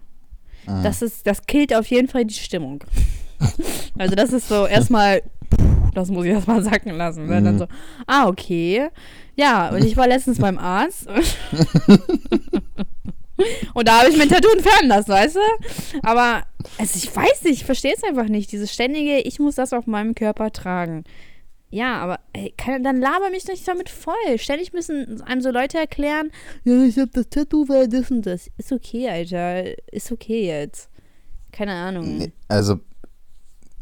[0.67, 0.83] Mhm.
[0.83, 2.83] Das ist, das killt auf jeden Fall die Stimmung.
[3.97, 5.21] also das ist so erstmal,
[5.93, 7.27] das muss ich erstmal sacken lassen.
[7.27, 7.41] Ne?
[7.41, 7.59] Dann Mhm.
[7.59, 7.67] so,
[8.07, 8.89] ah, okay.
[9.35, 11.07] Ja, und ich war letztens beim Arzt.
[13.73, 15.99] und da habe ich mein Tattoo entfernen lassen, weißt du?
[16.03, 16.43] Aber,
[16.77, 18.51] also ich weiß nicht, ich verstehe es einfach nicht.
[18.51, 21.03] Dieses ständige, ich muss das auf meinem Körper tragen.
[21.69, 24.13] Ja, aber ey, kann, dann laber mich nicht damit voll.
[24.37, 26.31] Ständig müssen einem so Leute erklären,
[26.63, 28.49] ja, ich hab das Tattoo, weil das und das.
[28.57, 29.77] Ist okay, Alter.
[29.91, 30.89] Ist okay jetzt.
[31.51, 32.31] Keine Ahnung.
[32.47, 32.79] Also,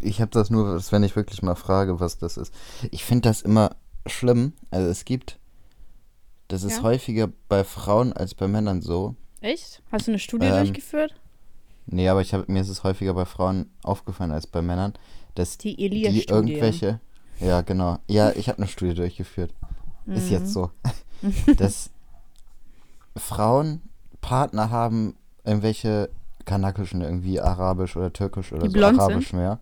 [0.02, 2.54] ich habe das nur, wenn ich wirklich mal frage, was das ist.
[2.89, 3.76] Ich finde das immer
[4.08, 4.54] schlimm.
[4.72, 5.38] Also, es gibt,
[6.48, 6.84] das ist Ja?
[6.84, 9.15] häufiger bei Frauen als bei Männern so.
[9.45, 9.84] Echt?
[9.91, 11.13] Hast du eine Studie Ähm, durchgeführt?
[11.86, 14.93] Nee, aber ich hab, mir ist es häufiger bei Frauen aufgefallen als bei Männern,
[15.36, 16.99] dass Die die irgendwelche.
[17.39, 17.99] Ja, genau.
[18.08, 19.53] Ja, ich habe eine Studie durchgeführt.
[20.08, 20.34] Ist Mhm.
[20.34, 20.71] jetzt so.
[21.58, 21.91] dass
[23.15, 23.84] Frauen
[24.21, 26.10] Partner haben, irgendwelche
[26.45, 29.60] kanakischen, irgendwie arabisch oder türkisch oder Die so arabisch mehr.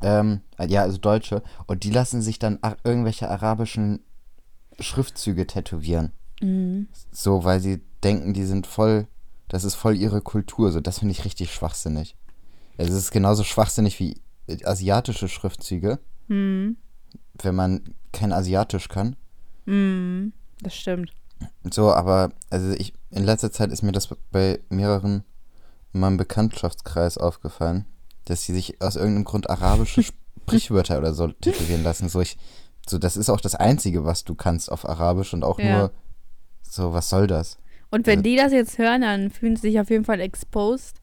[0.00, 1.42] Ähm, äh, ja, also Deutsche.
[1.66, 4.02] Und die lassen sich dann irgendwelche arabischen
[4.80, 6.12] Schriftzüge tätowieren.
[6.44, 6.88] Mhm.
[7.10, 9.06] So, weil sie denken, die sind voll,
[9.48, 10.70] das ist voll ihre Kultur.
[10.72, 12.16] So, das finde ich richtig schwachsinnig.
[12.78, 15.98] Also, es ist genauso schwachsinnig wie äh, asiatische Schriftzüge.
[16.28, 16.76] Mhm.
[17.42, 19.16] wenn man kein Asiatisch kann.
[19.66, 20.28] Mm,
[20.62, 21.10] das stimmt.
[21.70, 25.22] So, aber also ich in letzter Zeit ist mir das bei mehreren
[25.92, 27.84] in meinem Bekanntschaftskreis aufgefallen,
[28.24, 30.02] dass sie sich aus irgendeinem Grund arabische
[30.46, 32.08] Sprichwörter oder so titulieren lassen.
[32.08, 32.38] So ich
[32.88, 35.76] so das ist auch das einzige, was du kannst auf Arabisch und auch Ja.
[35.78, 35.90] nur
[36.74, 37.58] so was soll das?
[37.90, 40.96] Und wenn Also- die das jetzt hören, dann fühlen sie sich auf jeden Fall exposed.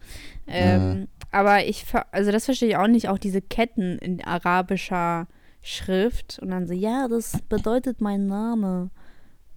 [0.48, 5.28] Ähm, Aber ich, also das verstehe ich auch nicht, auch diese Ketten in arabischer
[5.62, 8.90] Schrift und dann so, ja, das bedeutet mein Name.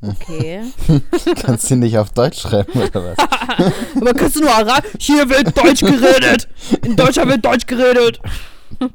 [0.00, 0.62] Okay.
[1.42, 3.18] Kannst du nicht auf Deutsch schreiben oder was?
[3.96, 4.92] Aber kannst du nur Arabisch?
[5.00, 6.46] Hier wird Deutsch geredet.
[6.84, 8.20] In Deutschland wird Deutsch geredet.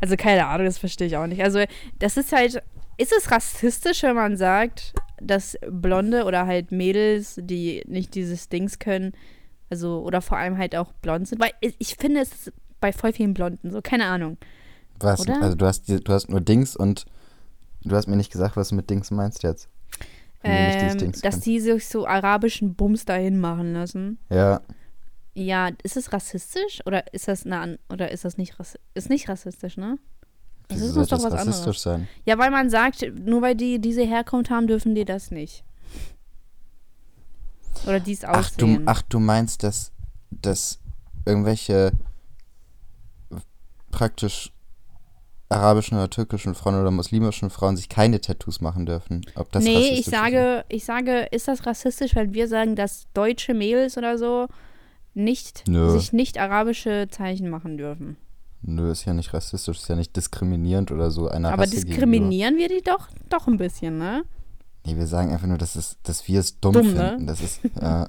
[0.00, 1.42] Also keine Ahnung, das verstehe ich auch nicht.
[1.42, 1.62] Also
[1.98, 2.62] das ist halt,
[2.96, 8.78] ist es rassistisch, wenn man sagt, dass Blonde oder halt Mädels, die nicht dieses Dings
[8.78, 9.12] können,
[9.70, 11.40] also oder vor allem halt auch blond sind?
[11.40, 14.38] Weil ich, finde es bei voll vielen Blonden so, keine Ahnung.
[15.00, 15.20] Was?
[15.20, 15.40] Oder?
[15.42, 17.04] Also du hast du hast nur Dings und
[17.82, 19.68] du hast mir nicht gesagt, was du mit Dings meinst jetzt.
[20.44, 21.42] Ähm, Dings dass können.
[21.42, 24.18] die sich so arabischen Bums dahin machen lassen.
[24.30, 24.60] Ja,
[25.34, 28.82] Ja, ist es rassistisch oder ist das eine oder ist das nicht rassistisch?
[28.94, 29.98] Ist nicht rassistisch, ne?
[30.76, 31.82] Soll ist doch das was rassistisch anderes.
[31.82, 32.08] sein?
[32.24, 35.64] Ja, weil man sagt, nur weil die diese Herkunft haben, dürfen die das nicht.
[37.86, 39.92] Oder dies Ach du, ach, du meinst, dass,
[40.30, 40.78] dass
[41.24, 41.92] irgendwelche
[43.90, 44.52] praktisch
[45.48, 49.24] arabischen oder türkischen Frauen oder muslimischen Frauen sich keine Tattoos machen dürfen.
[49.34, 50.10] Ob das nee, ich ist?
[50.10, 54.48] sage, ich sage, ist das rassistisch, wenn wir sagen, dass deutsche Mädels oder so
[55.14, 55.90] nicht Nö.
[55.90, 58.16] sich nicht arabische Zeichen machen dürfen.
[58.62, 62.56] Nö, ist ja nicht rassistisch, ist ja nicht diskriminierend oder so einer Aber Rasse diskriminieren
[62.56, 64.22] wir die doch doch ein bisschen, ne?
[64.22, 64.38] Gegenüber.
[64.86, 67.10] Nee, wir sagen einfach nur, dass, es, dass wir es dumm, Dumm, ne?
[67.10, 67.26] finden.
[67.26, 68.06] Das ist, äh,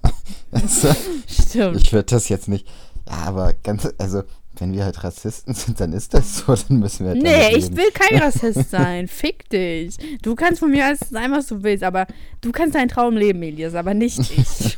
[1.28, 1.76] Stimmt.
[1.78, 2.68] ich würde das jetzt nicht,
[3.08, 4.24] ja, aber ganz, also,
[4.60, 7.76] wenn wir halt Rassisten sind, dann ist das so, dann müssen wir halt Nee, ich
[7.76, 9.08] will kein Rassist sein.
[9.08, 9.96] Fick dich.
[10.22, 12.08] Du kannst von mir alles sein, was du willst, aber
[12.42, 14.78] du kannst deinen Traum leben, Elias, aber nicht ich.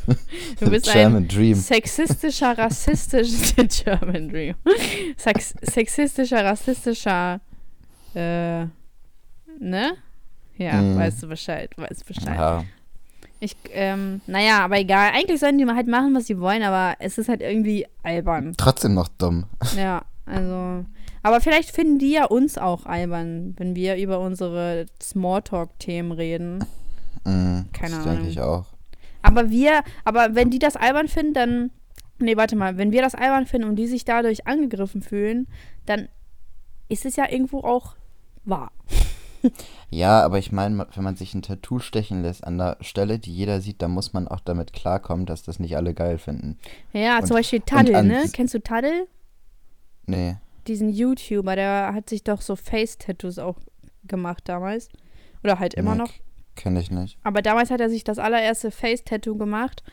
[0.59, 1.55] Du bist ein German Dream.
[1.55, 4.55] sexistischer, rassistischer German Dream.
[5.17, 7.39] Sex, sexistischer, rassistischer,
[8.13, 8.65] äh,
[9.59, 9.93] ne?
[10.57, 10.97] Ja, Mhm.
[10.97, 12.35] weißt du Bescheid, weißt Bescheid.
[12.35, 12.63] Ja,
[13.43, 15.11] Ich, ähm, naja, aber egal.
[15.15, 18.53] Eigentlich sollen die halt machen, was sie wollen, aber es ist halt irgendwie albern.
[18.55, 19.45] trotzdem noch dumm.
[19.75, 20.85] Ja, also.
[21.23, 26.63] Aber vielleicht finden die ja uns auch albern, wenn wir über unsere Smalltalk-Themen reden.
[27.25, 28.27] Mhm, Keine das denke Ahnung.
[28.29, 28.65] ich auch.
[29.23, 31.71] Aber wir, aber wenn die das albern finden, dann.
[32.19, 35.47] Nee, warte mal, wenn wir das albern finden und die sich dadurch angegriffen fühlen,
[35.87, 36.09] dann
[36.89, 37.95] ist es ja irgendwo auch
[38.45, 38.71] wahr.
[39.89, 43.33] Ja, aber ich meine, wenn man sich ein Tattoo stechen lässt an der Stelle, die
[43.33, 46.57] jeder sieht, dann muss man auch damit klarkommen, dass das nicht alle geil finden.
[46.93, 48.23] Ja, Und- zum Beispiel Taddel, ne?
[48.31, 49.07] Kennst du Taddel?
[50.05, 50.37] Nee.
[50.67, 53.57] Diesen YouTuber, der hat sich doch so Face-Tattoos auch
[54.05, 54.89] gemacht damals.
[55.43, 56.11] Oder halt immer nee, noch.
[56.55, 57.17] Kenne ich nicht.
[57.23, 59.83] Aber damals hat er sich das allererste Face-Tattoo gemacht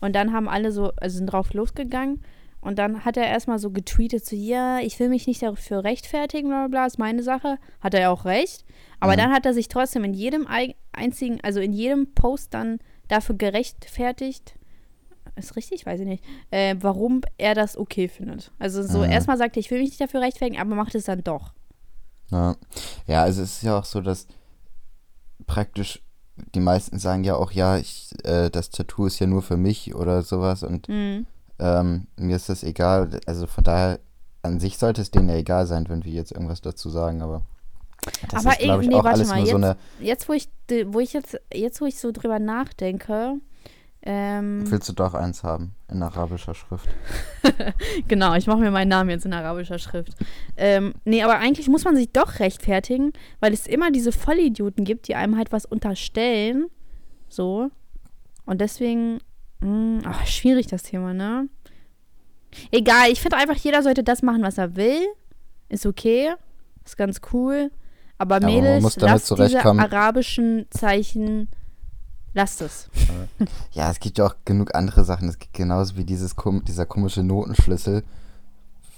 [0.00, 2.22] und dann haben alle so, also sind drauf losgegangen
[2.60, 6.48] und dann hat er erstmal so getweetet, so, ja, ich will mich nicht dafür rechtfertigen,
[6.48, 7.58] bla bla bla, ist meine Sache.
[7.80, 8.64] Hat er ja auch recht.
[9.00, 9.16] Aber Mhm.
[9.18, 10.46] dann hat er sich trotzdem in jedem
[10.92, 14.56] einzigen, also in jedem Post dann dafür gerechtfertigt,
[15.36, 18.50] ist richtig, weiß ich nicht, äh, warum er das okay findet.
[18.58, 19.10] Also so Mhm.
[19.10, 21.52] erstmal sagt er, ich will mich nicht dafür rechtfertigen, aber macht es dann doch.
[22.30, 22.56] Ja.
[23.06, 24.26] ja, also es ist ja auch so, dass
[25.46, 26.02] praktisch
[26.54, 29.94] die meisten sagen ja auch, ja, ich, äh, das Tattoo ist ja nur für mich
[29.94, 31.26] oder sowas und Mhm.
[31.58, 33.20] Ähm, mir ist das egal.
[33.26, 33.98] Also von daher,
[34.42, 37.42] an sich sollte es denen ja egal sein, wenn wir jetzt irgendwas dazu sagen, aber
[38.30, 39.76] das Aber ist, glaube ich, irgendwie, auch warte alles mal, nur so jetzt- eine.
[40.00, 40.48] Jetzt, wo ich,
[40.86, 43.34] wo ich jetzt, jetzt, wo ich so drüber nachdenke,
[44.02, 46.88] ähm, Willst du doch eins haben in arabischer Schrift?
[48.08, 50.12] genau, ich mache mir meinen Namen jetzt in arabischer Schrift.
[50.56, 55.08] Ähm, nee, aber eigentlich muss man sich doch rechtfertigen, weil es immer diese Vollidioten gibt,
[55.08, 56.68] die einem halt was unterstellen.
[57.28, 57.70] So.
[58.46, 59.18] Und deswegen,
[59.60, 61.48] mh, ach, schwierig das Thema, ne?
[62.70, 65.06] Egal, ich finde einfach, jeder sollte das machen, was er will.
[65.68, 66.34] Ist okay.
[66.84, 67.70] Ist ganz cool.
[68.16, 71.48] Aber Mädels, damit lasst diese arabischen Zeichen,
[72.34, 72.88] lasst es.
[73.72, 75.28] Ja, es gibt ja auch genug andere Sachen.
[75.28, 76.34] Es gibt genauso wie dieses
[76.66, 78.02] dieser komische Notenschlüssel,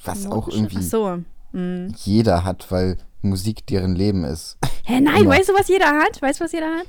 [0.04, 1.18] was auch irgendwie so.
[1.52, 1.92] Mhm.
[1.98, 4.56] jeder hat, weil Musik deren Leben ist.
[4.84, 5.30] Hä, nein, Immer.
[5.32, 6.22] weißt du, was jeder hat?
[6.22, 6.86] Weißt du, was jeder hat?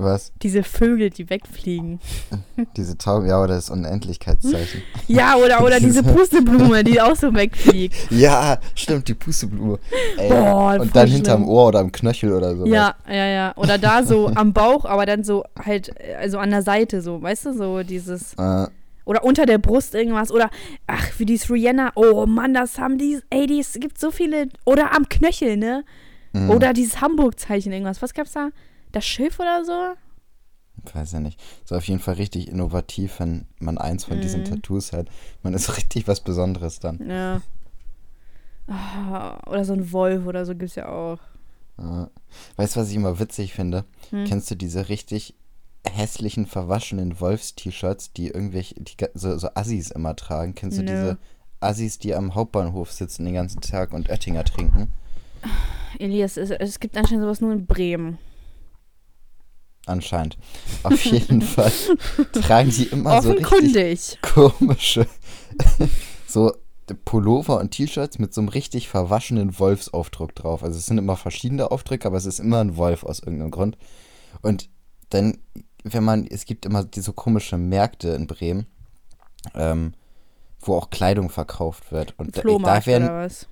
[0.00, 0.32] Was?
[0.42, 1.98] Diese Vögel, die wegfliegen.
[2.76, 4.82] Diese Tauben, ja, oder das Unendlichkeitszeichen.
[5.08, 7.96] Ja, oder, oder diese Pusteblume, die auch so wegfliegt.
[8.10, 9.78] ja, stimmt, die Pusteblume.
[10.18, 11.48] Ey, Boah, und dann hinterm schlimm.
[11.48, 12.66] Ohr oder am Knöchel oder so.
[12.66, 13.56] Ja, ja, ja.
[13.56, 17.46] Oder da so am Bauch, aber dann so halt, also an der Seite so, weißt
[17.46, 18.34] du, so dieses.
[18.34, 18.66] Äh,
[19.04, 20.30] Oder unter der Brust irgendwas.
[20.30, 20.50] Oder,
[20.86, 21.92] ach, wie dies Rihanna.
[21.94, 24.48] Oh Mann, das haben die, ey, die, es gibt so viele.
[24.64, 25.84] Oder am Knöchel, ne?
[26.34, 26.50] Mhm.
[26.50, 28.02] Oder dieses Hamburg-Zeichen, irgendwas.
[28.02, 28.50] Was gab's da?
[28.92, 29.94] Das Schiff oder so?
[30.94, 31.40] Weiß ja nicht.
[31.64, 34.44] Ist auf jeden Fall richtig innovativ, wenn man eins von diesen Mhm.
[34.46, 35.08] Tattoos hat.
[35.42, 37.08] Man ist richtig was Besonderes dann.
[37.08, 37.42] Ja.
[38.66, 41.18] Ah, oder so ein Wolf oder so gibt's ja auch.
[41.78, 42.10] Ja.
[42.56, 43.84] Weißt du, was ich immer witzig finde?
[44.10, 44.24] Hm.
[44.24, 45.34] Kennst du diese richtig
[45.86, 50.54] hässlichen, verwaschenen Wolfs-T-Shirts, die irgendwelche, die, so, so Assis immer tragen?
[50.54, 50.90] Kennst du Nö.
[50.90, 51.18] diese
[51.60, 54.92] Assis, die am Hauptbahnhof sitzen den ganzen Tag und Oettinger trinken?
[55.98, 58.18] Elias, es, es gibt anscheinend sowas nur in Bremen.
[59.88, 60.36] Anscheinend.
[60.82, 61.72] Auf jeden Fall
[62.32, 65.06] tragen die immer so richtig komische
[66.26, 66.52] so
[67.04, 70.62] Pullover und T-Shirts mit so einem richtig verwaschenen Wolfsaufdruck drauf.
[70.62, 73.76] Also es sind immer verschiedene Aufdrücke, aber es ist immer ein Wolf aus irgendeinem Grund.
[74.42, 74.70] Und
[75.10, 75.38] dann,
[75.84, 78.66] wenn man, es gibt immer diese komische Märkte in Bremen,
[79.54, 79.94] ähm,
[80.60, 82.14] wo auch Kleidung verkauft wird.
[82.18, 83.46] Und da, da werden, oder was?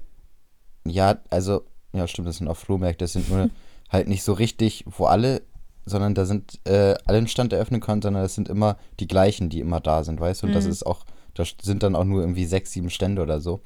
[0.85, 3.51] ja, also, ja stimmt, das sind auch Flohmärkte, das sind nur
[3.90, 5.42] halt nicht so richtig, wo alle,
[5.87, 9.49] sondern da sind äh, alle einen Stand eröffnen können, sondern das sind immer die gleichen,
[9.49, 10.46] die immer da sind, weißt du?
[10.49, 10.72] Und das Mhm.
[10.72, 13.61] ist auch, da sind dann auch nur irgendwie sechs, sieben Stände oder so.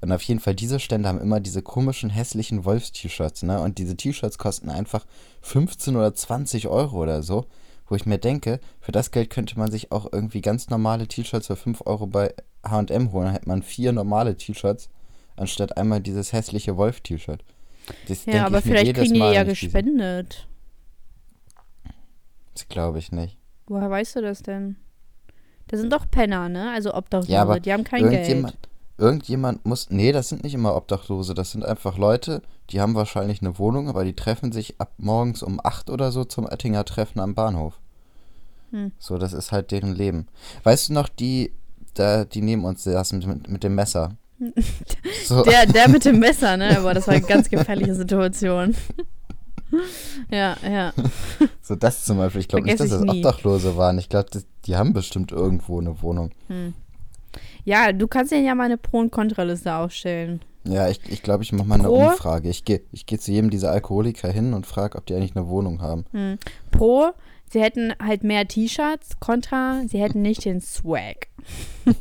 [0.00, 3.60] Und auf jeden Fall, diese Stände haben immer diese komischen, hässlichen Wolfs-T-Shirts, ne?
[3.60, 5.04] Und diese T-Shirts kosten einfach
[5.40, 7.46] 15 oder 20 Euro oder so,
[7.88, 11.46] wo ich mir denke, für das Geld könnte man sich auch irgendwie ganz normale T-Shirts
[11.46, 13.24] für 5 Euro bei H&M holen.
[13.26, 14.90] Dann hätte man vier normale T-Shirts,
[15.36, 17.42] anstatt einmal dieses hässliche Wolf-T-Shirt.
[18.06, 20.46] Das Ja, aber vielleicht kriegen die ja gespendet.
[22.54, 23.36] Das glaube ich nicht.
[23.66, 24.76] Woher weißt du das denn?
[25.68, 26.72] Das sind doch Penner, ne?
[26.72, 27.32] Also Obdachlose.
[27.32, 28.68] Ja, aber die haben kein Irgendjemand, Geld.
[28.98, 29.88] irgendjemand muss.
[29.90, 31.34] Nee, das sind nicht immer Obdachlose.
[31.34, 35.42] Das sind einfach Leute, die haben wahrscheinlich eine Wohnung, aber die treffen sich ab morgens
[35.42, 37.80] um 8 oder so zum Oettinger Treffen am Bahnhof.
[38.72, 38.92] Hm.
[38.98, 40.26] So, das ist halt deren Leben.
[40.64, 41.52] Weißt du noch, die,
[41.94, 44.16] da, die neben uns saßen mit, mit dem Messer?
[45.26, 46.76] So, Der, der mit dem Messer, ne?
[46.76, 48.74] Aber das war eine ganz gefährliche Situation.
[50.30, 50.92] ja, ja.
[51.62, 52.40] so das zum Beispiel.
[52.40, 53.18] Ich glaube nicht, dass das nie.
[53.18, 53.98] Obdachlose waren.
[53.98, 54.28] Ich glaube,
[54.66, 56.30] die haben bestimmt irgendwo eine Wohnung.
[57.64, 60.40] Ja, du kannst denen ja mal eine Pro- und Kontraliste aufstellen.
[60.66, 62.08] Ja, ich glaube, ich, glaub, ich mache mal eine Pro?
[62.08, 62.48] Umfrage.
[62.48, 65.48] Ich gehe ich geh zu jedem dieser Alkoholiker hin und frage, ob die eigentlich eine
[65.48, 66.06] Wohnung haben.
[66.12, 66.38] Hm.
[66.70, 67.10] Pro,
[67.50, 69.20] sie hätten halt mehr T-Shirts.
[69.20, 71.28] Kontra, sie hätten nicht den Swag.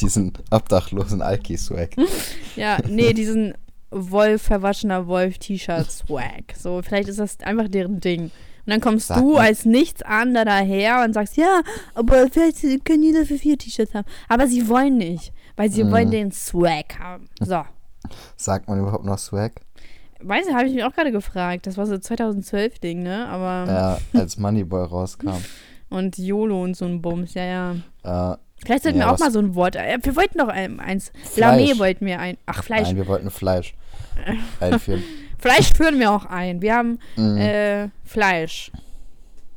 [0.00, 1.90] Diesen obdachlosen Alki-Swag.
[2.56, 3.54] Ja, nee, diesen
[3.92, 6.54] Wolf, verwaschener Wolf-T-Shirt-Swag.
[6.58, 8.24] So, vielleicht ist das einfach deren Ding.
[8.24, 8.30] Und
[8.70, 9.46] dann kommst Sag du mal.
[9.46, 11.62] als Nichtsahnender daher und sagst, ja,
[11.94, 14.06] aber vielleicht können die dafür vier T-Shirts haben.
[14.28, 15.90] Aber sie wollen nicht, weil sie Mhm.
[15.90, 17.28] wollen den Swag haben.
[17.40, 17.62] So.
[18.36, 19.52] Sagt man überhaupt noch Swag?
[20.20, 21.66] Weiß ich, habe ich mich auch gerade gefragt.
[21.66, 23.28] Das war so 2012-Ding, ne?
[23.28, 23.70] Aber.
[23.72, 25.34] Ja, als Moneyboy rauskam.
[25.90, 27.44] Und YOLO und so ein Bums, ja,
[28.04, 28.32] ja.
[28.34, 29.74] Äh, Vielleicht sollten Ja, wir auch mal so ein Wort.
[29.74, 31.10] Äh, wir wollten doch ein, eins.
[31.24, 31.72] Fleisch.
[31.72, 32.38] Lamé wollten wir ein.
[32.46, 32.86] Ach, Fleisch.
[32.86, 33.74] Nein, wir wollten Fleisch
[34.60, 35.02] einführen.
[35.38, 36.62] Fleisch führen wir auch ein.
[36.62, 37.36] Wir haben Mhm.
[37.36, 38.70] äh, Fleisch.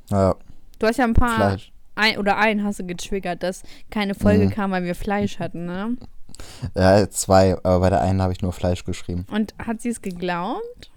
[0.09, 0.35] ja,
[0.79, 1.35] Du hast ja ein paar.
[1.35, 1.71] Fleisch.
[1.97, 4.49] Ein, oder einen hast du getriggert, dass keine Folge Mhm.
[4.49, 5.95] kam, weil wir Fleisch hatten, ne?
[6.75, 9.25] Ja, zwei, aber bei der einen habe ich nur Fleisch geschrieben.
[9.31, 10.91] Und hat sie es geglaubt?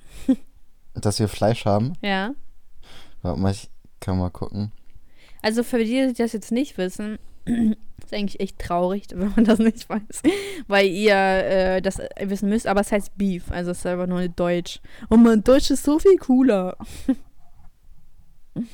[0.94, 2.32] Dass wir Fleisch haben, Ja.
[3.22, 4.72] warte mal, ich kann mal gucken.
[5.42, 7.20] Also für die, die das jetzt nicht wissen,
[8.08, 10.22] ist eigentlich echt traurig, wenn man das nicht weiß.
[10.66, 14.26] Weil ihr äh, das wissen müsst, aber es heißt Beef, also es ist einfach nur
[14.28, 14.80] Deutsch.
[15.08, 16.76] Und mein Deutsch ist so viel cooler.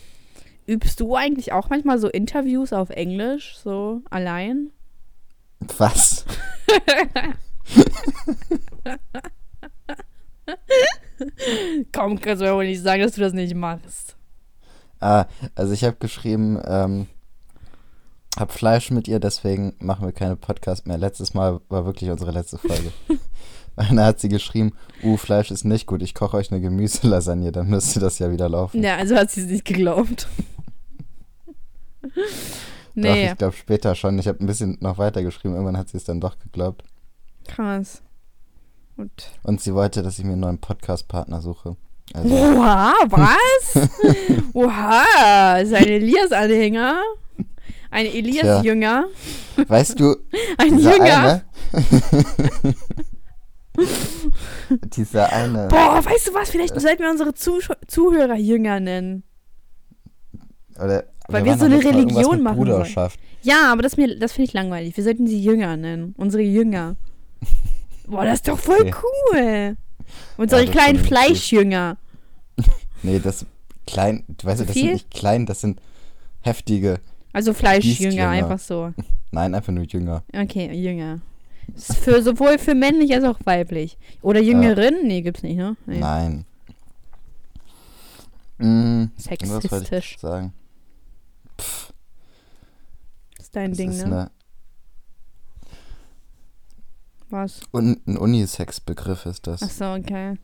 [0.66, 4.70] Übst du eigentlich auch manchmal so Interviews auf Englisch, so allein?
[5.76, 6.24] Was?
[11.92, 14.16] Komm, kannst du mir wohl nicht sagen, dass du das nicht machst.
[15.00, 17.08] Ah, also ich habe geschrieben, ähm,
[18.38, 20.98] hab Fleisch mit ihr, deswegen machen wir keine Podcast mehr.
[20.98, 22.92] Letztes Mal war wirklich unsere letzte Folge.
[23.76, 27.66] Da hat sie geschrieben, uh, Fleisch ist nicht gut, ich koche euch eine Gemüselasagne, dann
[27.66, 28.80] müsste das ja wieder laufen.
[28.80, 30.28] Ja, also hat sie es nicht geglaubt.
[32.02, 32.12] Doch,
[32.94, 34.16] nee, ich glaube später schon.
[34.20, 36.84] Ich habe ein bisschen noch weiter geschrieben, irgendwann hat sie es dann doch geglaubt.
[37.48, 38.00] krass.
[38.96, 39.10] Und
[39.42, 41.76] Und sie wollte, dass ich mir einen neuen Podcast-Partner suche.
[42.12, 43.88] Also, Oha, was?
[44.52, 47.02] Oha, ist ein Elias-Anhänger?
[47.94, 49.04] Ein Elias-Jünger?
[49.68, 50.16] weißt du,
[50.58, 51.42] Ein dieser Jünger?
[51.72, 52.74] eine,
[54.96, 56.50] dieser eine, Boah, weißt du was?
[56.50, 59.22] Vielleicht sollten wir unsere Zusch Zuhörer Jünger nennen.
[60.76, 62.56] oder, Weil wir waren so eine Religion machen.
[62.56, 63.18] Bruderschaft.
[63.42, 64.96] Ja, aber das, mir, das finde ich langweilig.
[64.96, 66.14] Wir sollten sie Jünger nennen.
[66.18, 66.96] Unsere Jünger.
[68.08, 68.94] Boah, das ist doch voll Okay.
[69.32, 69.76] cool.
[70.36, 70.98] Unsere ist kleinen.
[70.98, 71.96] Fleischjünger.
[73.02, 73.46] Nee, das
[73.86, 75.80] klein, weißt du, das sind nicht klein, das sind
[76.40, 76.98] heftige,
[77.34, 78.92] Also Fleischjünger, einfach so.
[79.30, 80.22] nein, einfach nur Jünger.
[80.34, 81.20] Okay, Jünger.
[81.74, 83.98] Ist für sowohl für männlich als auch weiblich.
[84.22, 85.06] Oder Jüngeren?
[85.06, 85.76] Nee, gibt's nicht, ne?
[85.86, 85.98] Nee.
[85.98, 86.46] Nein.
[88.58, 90.12] Was wollte Sexistisch.
[90.14, 90.52] ich sagen?
[93.38, 94.30] Ist dein Das Ding, ist ne?
[97.30, 97.60] Was?
[97.72, 99.62] un, ein Unisex-Begriff ist das.
[99.62, 100.34] Achso, okay.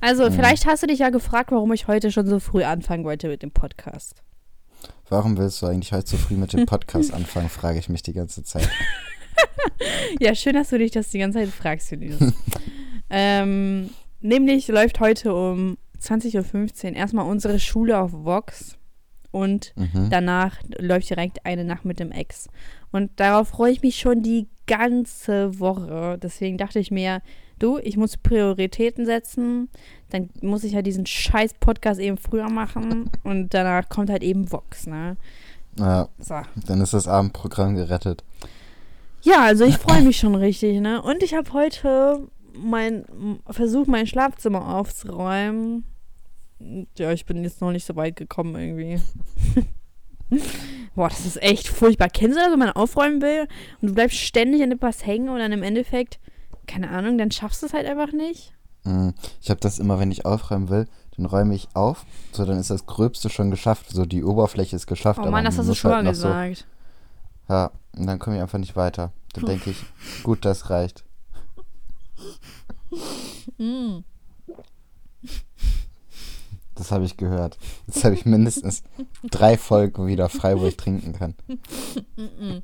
[0.00, 0.32] Also, Mhm.
[0.32, 3.42] vielleicht hast du dich ja gefragt, warum ich heute schon so früh anfangen wollte mit
[3.42, 4.22] dem Podcast.
[5.08, 8.12] Warum willst du eigentlich heute so früh mit dem Podcast anfangen, frage ich mich die
[8.12, 8.68] ganze Zeit.
[10.20, 12.18] Ja, schön, dass du dich das die ganze Zeit fragst, Julius.
[13.10, 18.76] ähm, nämlich läuft heute um 20.15 Uhr erstmal unsere Schule auf Vox
[19.30, 20.08] und Mhm.
[20.10, 22.48] danach läuft direkt eine Nacht mit dem Ex.
[22.90, 26.18] Und darauf freue ich mich schon die ganze Woche.
[26.20, 27.20] Deswegen dachte ich mir,
[27.58, 29.68] du, ich muss Prioritäten setzen.
[30.10, 33.10] Dann muss ich halt diesen scheiß Podcast eben früher machen.
[33.24, 35.16] Und danach kommt halt eben Vox, ne?
[35.78, 36.40] Ja, So.
[36.66, 38.24] dann ist das Abendprogramm gerettet.
[39.22, 41.02] Ja, also ich freue mich schon richtig, ne?
[41.02, 43.04] Und ich habe heute mein
[43.50, 45.84] versucht, mein Schlafzimmer aufzuräumen.
[46.98, 49.00] Ja, ich bin jetzt noch nicht so weit gekommen irgendwie.
[50.94, 52.08] Boah, das ist echt furchtbar.
[52.08, 53.46] Kennst du das, wenn man aufräumen will
[53.80, 56.18] und du bleibst ständig an etwas hängen und dann im Endeffekt,
[56.66, 58.52] keine Ahnung, dann schaffst du es halt einfach nicht?
[58.88, 59.10] Mm,
[59.42, 62.70] Ich habe das immer, wenn ich aufräumen will, dann räume ich auf, so dann ist
[62.70, 65.20] das Gröbste schon geschafft, so die Oberfläche ist geschafft.
[65.22, 66.66] Oh Mann, das hast du schon mal halt so, gesagt.
[67.48, 69.12] Ja, und dann komme ich einfach nicht weiter.
[69.34, 69.84] Dann denke ich,
[70.22, 71.04] gut, das reicht.
[73.58, 73.98] Mm.
[76.74, 77.58] Das habe ich gehört.
[77.86, 78.82] Jetzt habe ich mindestens
[79.24, 81.34] drei Folgen wieder frei, wo ich trinken kann.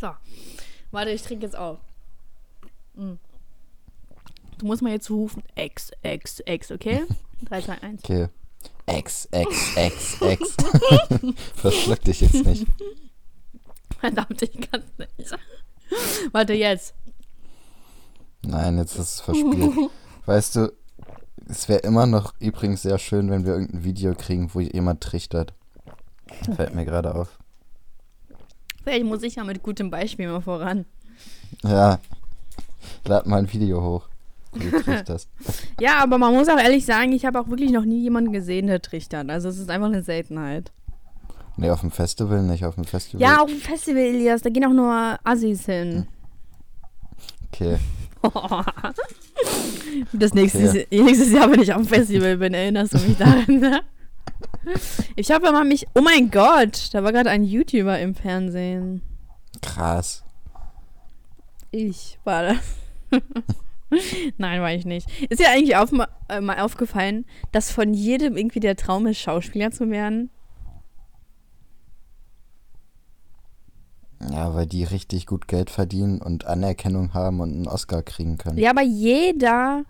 [0.00, 0.10] So.
[0.90, 1.78] Warte, ich trinke jetzt auf.
[2.94, 3.12] Mm.
[4.62, 5.42] Du musst mal jetzt rufen.
[5.56, 7.02] X, X, X, okay?
[7.46, 8.04] 3, 2, 1.
[8.04, 8.28] Okay.
[8.86, 10.56] X, X, X, X.
[11.56, 12.68] Verschluck dich jetzt nicht.
[13.98, 15.36] Verdammt, ich kann nicht.
[16.30, 16.94] Warte, jetzt.
[18.46, 19.90] Nein, jetzt ist es verspielt.
[20.26, 20.72] Weißt du,
[21.48, 25.54] es wäre immer noch übrigens sehr schön, wenn wir irgendein Video kriegen, wo jemand trichtert.
[26.54, 27.36] Fällt mir gerade auf.
[28.84, 30.84] Vielleicht muss ich ja mit gutem Beispiel mal voran.
[31.64, 31.98] Ja.
[33.04, 34.11] Lad mal ein Video hoch.
[34.52, 35.28] Wo Du trichterst.
[35.80, 38.66] Ja, aber man muss auch ehrlich sagen, ich habe auch wirklich noch nie jemanden gesehen,
[38.66, 39.30] der trichtert.
[39.30, 40.72] Also es ist einfach eine Seltenheit.
[41.56, 43.20] Nee, auf dem Festival nicht, auf dem Festival.
[43.20, 46.06] Ja, auf dem Festival, Elias, da gehen auch nur Assis hin.
[47.52, 47.78] Okay.
[50.12, 50.86] Das nächste, Okay.
[51.02, 53.80] nächstes Jahr, wenn ich auf dem Festival bin, erinnerst du mich daran, ne?
[55.16, 55.86] Ich habe immer mich.
[55.94, 59.02] Oh mein Gott, da war gerade ein YouTuber im Fernsehen.
[59.60, 60.22] Krass.
[61.70, 62.56] Ich war das.
[64.38, 65.06] Nein, war ich nicht.
[65.30, 65.92] Ist dir eigentlich auf,
[66.28, 70.30] äh, mal aufgefallen, dass von jedem irgendwie der Traum ist, Schauspieler zu werden?
[74.30, 78.58] Ja, weil die richtig gut Geld verdienen und Anerkennung haben und einen Oscar kriegen können.
[78.58, 79.84] Ja, aber jeder.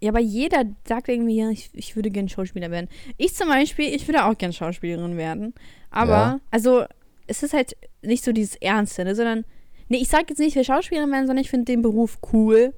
[0.00, 2.88] Ja, aber jeder sagt irgendwie, ich, ich würde gern Schauspieler werden.
[3.16, 5.54] Ich zum Beispiel, ich würde auch gern Schauspielerin werden.
[5.90, 6.40] Aber, Ja.
[6.50, 6.84] also,
[7.26, 9.44] es ist halt nicht so dieses Ernste, ne, sondern,
[9.88, 12.74] nee, ich sag jetzt nicht, ich will Schauspielerin werden, sondern ich finde den Beruf cool,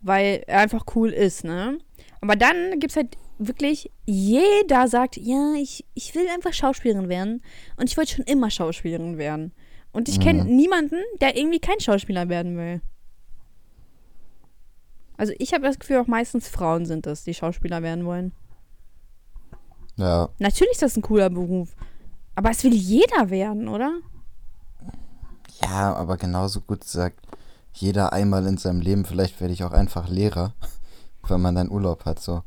[0.00, 1.78] weil er einfach cool ist, ne?
[2.20, 7.42] Aber dann gibt's halt wirklich, jeder sagt, ja, ich, ich will einfach Schauspielerin werden.
[7.76, 9.52] Und ich wollte schon immer Schauspielerin werden.
[9.92, 10.56] Und ich kenne Mhm.
[10.56, 12.80] niemanden, der irgendwie kein Schauspieler werden will.
[15.16, 18.32] Also ich habe das Gefühl, auch meistens Frauen sind es, die Schauspieler werden wollen.
[19.96, 21.74] Ja, Natürlich ist das ein cooler Beruf.
[22.34, 23.98] Aber es will jeder werden, oder?
[25.64, 27.20] Ja, aber genauso gut sagt
[27.74, 30.54] jeder einmal in seinem Leben, vielleicht werde ich auch einfach Lehrer,
[31.22, 32.42] weil man dann Urlaub hat, so.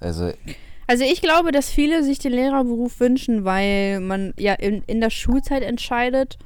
[0.00, 0.32] Also,
[0.86, 5.10] Also ich glaube, dass viele sich den Lehrerberuf wünschen, weil man ja in, in der
[5.10, 6.38] Schulzeit entscheidet,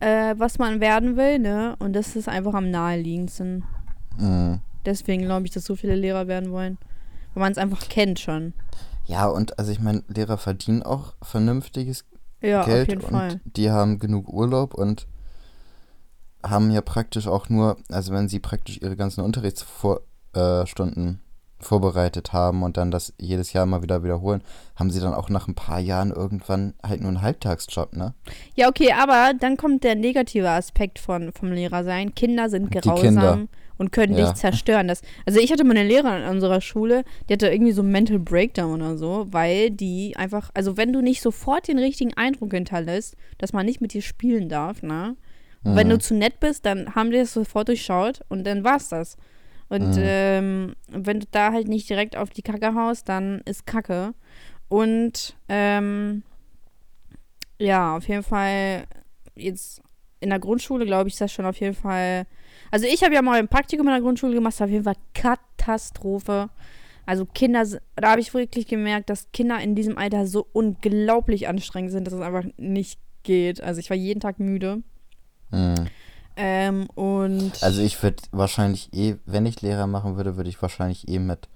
[0.00, 1.76] äh, was man werden will, ne?
[1.78, 3.64] Und das ist einfach am naheliegendsten.
[4.18, 4.60] mh.
[4.84, 6.76] Deswegen glaube ich, dass so viele Lehrer werden wollen.
[7.32, 8.52] Weil man es einfach kennt schon.
[9.06, 12.04] ja, und also ich meine, Lehrer verdienen auch vernünftiges
[12.42, 13.40] Ja, Geld auf jeden und Fall.
[13.44, 15.06] die haben genug Urlaub und
[16.44, 21.18] haben ja praktisch auch nur, also wenn sie praktisch ihre ganzen Unterrichtsstunden äh,
[21.64, 24.42] vorbereitet haben und dann das jedes Jahr mal wieder wiederholen,
[24.76, 28.12] haben sie dann auch nach ein paar Jahren irgendwann halt nur einen Halbtagsjob, ne?
[28.54, 32.14] Ja, okay, aber dann kommt der negative Aspekt von, vom Lehrersein.
[32.14, 33.38] Kinder sind Die grausam Kinder.
[33.78, 34.26] und können Ja.
[34.26, 34.88] dich zerstören.
[34.88, 37.92] Das, also ich hatte mal eine Lehrerin in unserer Schule, die hatte irgendwie so einen
[37.92, 42.52] Mental Breakdown oder so, weil die einfach, also wenn du nicht sofort den richtigen Eindruck
[42.52, 45.16] hinterlässt, dass man nicht mit dir spielen darf, ne?
[45.64, 45.92] Und Wenn Mhm.
[45.92, 49.16] du zu nett bist, dann haben die das sofort durchschaut und dann war's das.
[49.68, 50.02] Und Mhm.
[50.04, 54.14] ähm, wenn du da halt nicht direkt auf die Kacke haust, dann ist Kacke.
[54.68, 56.22] Und ähm,
[57.58, 58.84] ja, auf jeden Fall
[59.36, 59.80] jetzt
[60.20, 62.26] in der Grundschule, glaube ich, ist das schon auf jeden Fall.
[62.70, 64.84] Also ich habe ja mal ein Praktikum in der Grundschule gemacht, das war auf jeden
[64.84, 66.50] Fall Katastrophe.
[67.06, 67.64] Also Kinder,
[67.96, 72.14] da habe ich wirklich gemerkt, dass Kinder in diesem Alter so unglaublich anstrengend sind, dass
[72.14, 73.60] es einfach nicht geht.
[73.62, 74.82] Also ich war jeden Tag müde.
[75.54, 75.86] Mhm.
[76.36, 81.08] Ähm, und Also ich würde wahrscheinlich eh, wenn ich Lehrer machen würde, würde ich wahrscheinlich
[81.08, 81.48] eh mit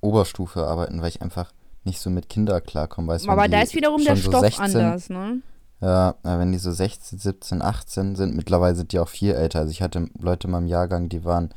[0.00, 1.52] Oberstufe arbeiten, weil ich einfach
[1.84, 3.08] nicht so mit Kindern klarkomme.
[3.08, 5.40] Weißt, aber da ist wiederum der so Stoff 16 anders, ne?
[5.80, 9.60] Ja, wenn die so 16, 17, 18 sind, mittlerweile sind die auch viel älter.
[9.60, 11.50] Also ich hatte Leute in meinem Jahrgang, die waren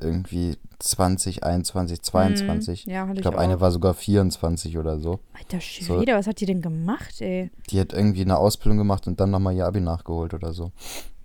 [0.00, 2.86] irgendwie 20, 21, 22.
[2.86, 2.92] Mhm.
[2.92, 5.20] Ja, hatte Ich glaube, eine war sogar 24 oder so.
[5.32, 7.50] Alter Schwede, was hat die denn gemacht, ey?
[7.70, 10.72] Die hat irgendwie eine Ausbildung gemacht und dann nochmal ihr Abi nachgeholt oder so.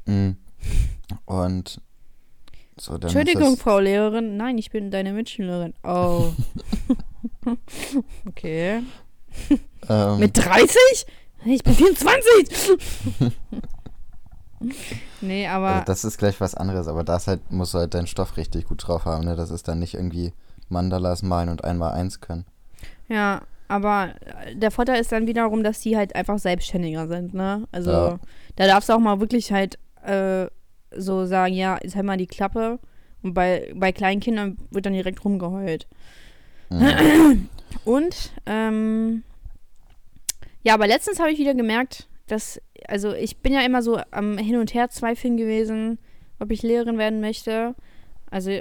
[0.06, 0.38] Mhm.
[1.26, 1.82] Und
[2.80, 4.38] so, dann Entschuldigung, Frau Lehrerin.
[4.38, 5.74] Nein, ich bin deine Mitschülerin.
[5.84, 6.32] Oh.
[8.28, 8.82] okay.
[9.90, 11.06] ähm, Mit 30?
[11.46, 12.78] Ich bin 24.
[15.22, 18.08] nee, aber also das ist gleich was anderes, aber das halt musst du halt deinen
[18.08, 19.36] Stoff richtig gut drauf haben, ne?
[19.36, 20.34] Das ist dann nicht irgendwie
[20.70, 22.46] Mandalas malen und einmal eins können.
[23.08, 24.16] ja, aber
[24.54, 27.68] der Vorteil ist dann wiederum, dass die halt einfach selbstständiger sind, ne?
[27.72, 28.20] Also Ja.
[28.56, 30.48] da darfst du auch mal wirklich halt äh,
[30.96, 32.80] so sagen, ja, jetzt halt mal die Klappe.
[33.22, 35.86] Und bei, bei kleinen Kindern wird dann direkt rumgeheult.
[36.70, 37.48] Mhm.
[37.86, 39.24] Und, ähm,
[40.64, 44.38] ja, aber letztens habe ich wieder gemerkt, dass, also ich bin ja immer so am
[44.38, 46.00] Hin und Her zweifeln gewesen,
[46.40, 47.76] ob ich Lehrerin werden möchte.
[48.30, 48.52] Also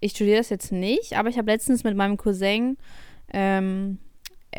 [0.00, 2.76] ich studiere das jetzt nicht, aber ich habe letztens mit meinem Cousin,
[3.32, 3.98] ähm,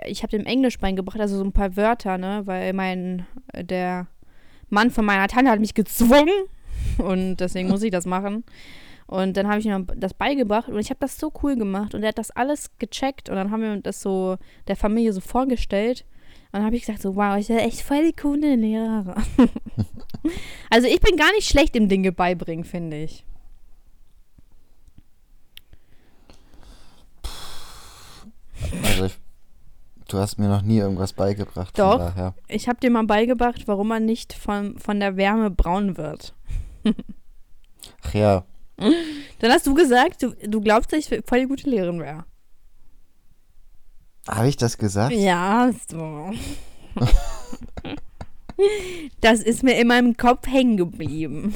[0.05, 3.25] ich habe dem Englisch beigebracht, also so ein paar Wörter, ne, weil mein,
[3.55, 4.07] der
[4.69, 6.29] Mann von meiner Tante hat mich gezwungen
[6.97, 8.43] und deswegen muss ich das machen.
[9.07, 12.03] Und dann habe ich ihm das beigebracht und ich habe das so cool gemacht und
[12.03, 14.37] er hat das alles gecheckt und dann haben wir das so
[14.67, 16.05] der Familie so vorgestellt.
[16.51, 19.23] Und dann habe ich gesagt so, wow, ich bin echt voll die coole Lehrerin.
[20.69, 23.25] also ich bin gar nicht schlecht im Dinge beibringen, finde ich.
[28.83, 29.17] Also ich,
[30.07, 31.77] du hast mir noch nie irgendwas beigebracht.
[31.77, 32.33] Doch.
[32.47, 36.33] Ich habe dir mal beigebracht, warum man nicht von, von der Wärme braun wird.
[38.03, 38.45] Ach ja,
[39.39, 42.25] Dann hast du gesagt, du, du glaubst, dass ich voll die gute Lehrerin wäre.
[44.28, 45.13] Habe ich das gesagt?
[45.13, 46.32] Ja, so.
[49.21, 51.53] das ist mir in meinem Kopf hängen geblieben.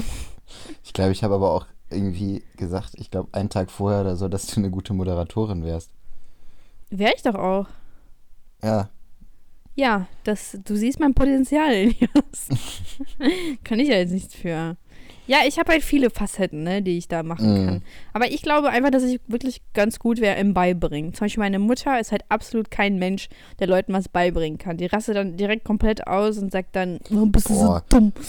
[0.84, 4.28] Ich glaube, ich habe aber auch irgendwie gesagt, ich glaube, einen Tag vorher oder so,
[4.28, 5.92] dass du eine gute Moderatorin wärst.
[6.90, 7.68] Wäre ich doch auch.
[8.64, 8.90] Ja,
[9.76, 12.50] Ja, das, du siehst mein Potenzial, Elias.
[13.64, 14.76] kann ich ja jetzt nichts für.
[15.28, 17.66] Ja, ich habe halt viele Facetten, ne, die ich da machen Mm.
[17.68, 17.82] kann.
[18.14, 21.14] Aber ich glaube einfach, dass ich wirklich ganz gut wäre im Beibringen.
[21.14, 24.78] Zum Beispiel meine Mutter ist halt absolut kein Mensch, der Leuten was beibringen kann.
[24.78, 28.12] Die raste dann direkt komplett aus und sagt dann, warum bist du so dumm?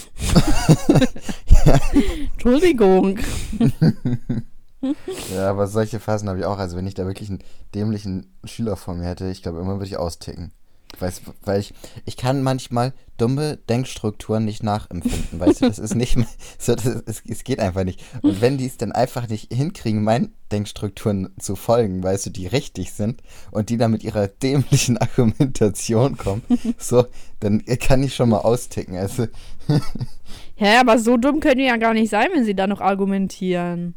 [2.33, 3.19] Entschuldigung.
[5.35, 6.59] ja, aber solche Phasen habe ich auch.
[6.59, 7.43] Also wenn ich da wirklich einen
[7.75, 10.53] dämlichen Schüler vor mir hätte, ich glaube, irgendwann würde ich austicken.
[10.99, 11.75] Weiß, weil ich,
[12.05, 16.17] ich kann manchmal dumme Denkstrukturen nicht nachempfinden, weißt du, das ist nicht,
[16.59, 18.03] so, das, es, es geht einfach nicht.
[18.23, 22.47] Und wenn die es dann einfach nicht hinkriegen, meinen Denkstrukturen zu folgen, weißt du, die
[22.47, 26.43] richtig sind und die dann mit ihrer dämlichen Argumentation kommen,
[26.79, 27.07] so,
[27.41, 29.27] dann kann ich schon mal austicken, also,
[30.57, 33.95] Ja, aber so dumm können die ja gar nicht sein, wenn sie da noch argumentieren.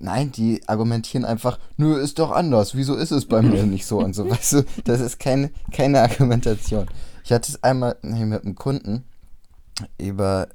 [0.00, 3.98] Nein, die argumentieren einfach, nö, ist doch anders, wieso ist es bei mir nicht so
[3.98, 6.86] und so, weißt du, das ist keine, keine Argumentation.
[7.22, 9.04] Ich hatte es einmal nee, mit einem Kunden
[9.98, 10.48] über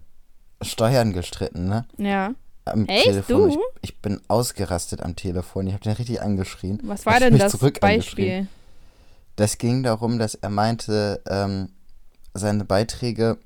[0.62, 1.86] Steuern gestritten, ne?
[1.98, 2.34] Ja.
[2.66, 3.04] Am Echt?
[3.04, 3.52] Telefon.
[3.52, 3.60] Du?
[3.82, 6.80] Ich, ich bin ausgerastet am Telefon, ich habe den richtig angeschrien.
[6.84, 7.56] Was war denn das.
[7.80, 8.48] Beispiel?
[9.36, 11.70] Das ging darum, dass er meinte, ähm,
[12.34, 13.38] seine Beiträge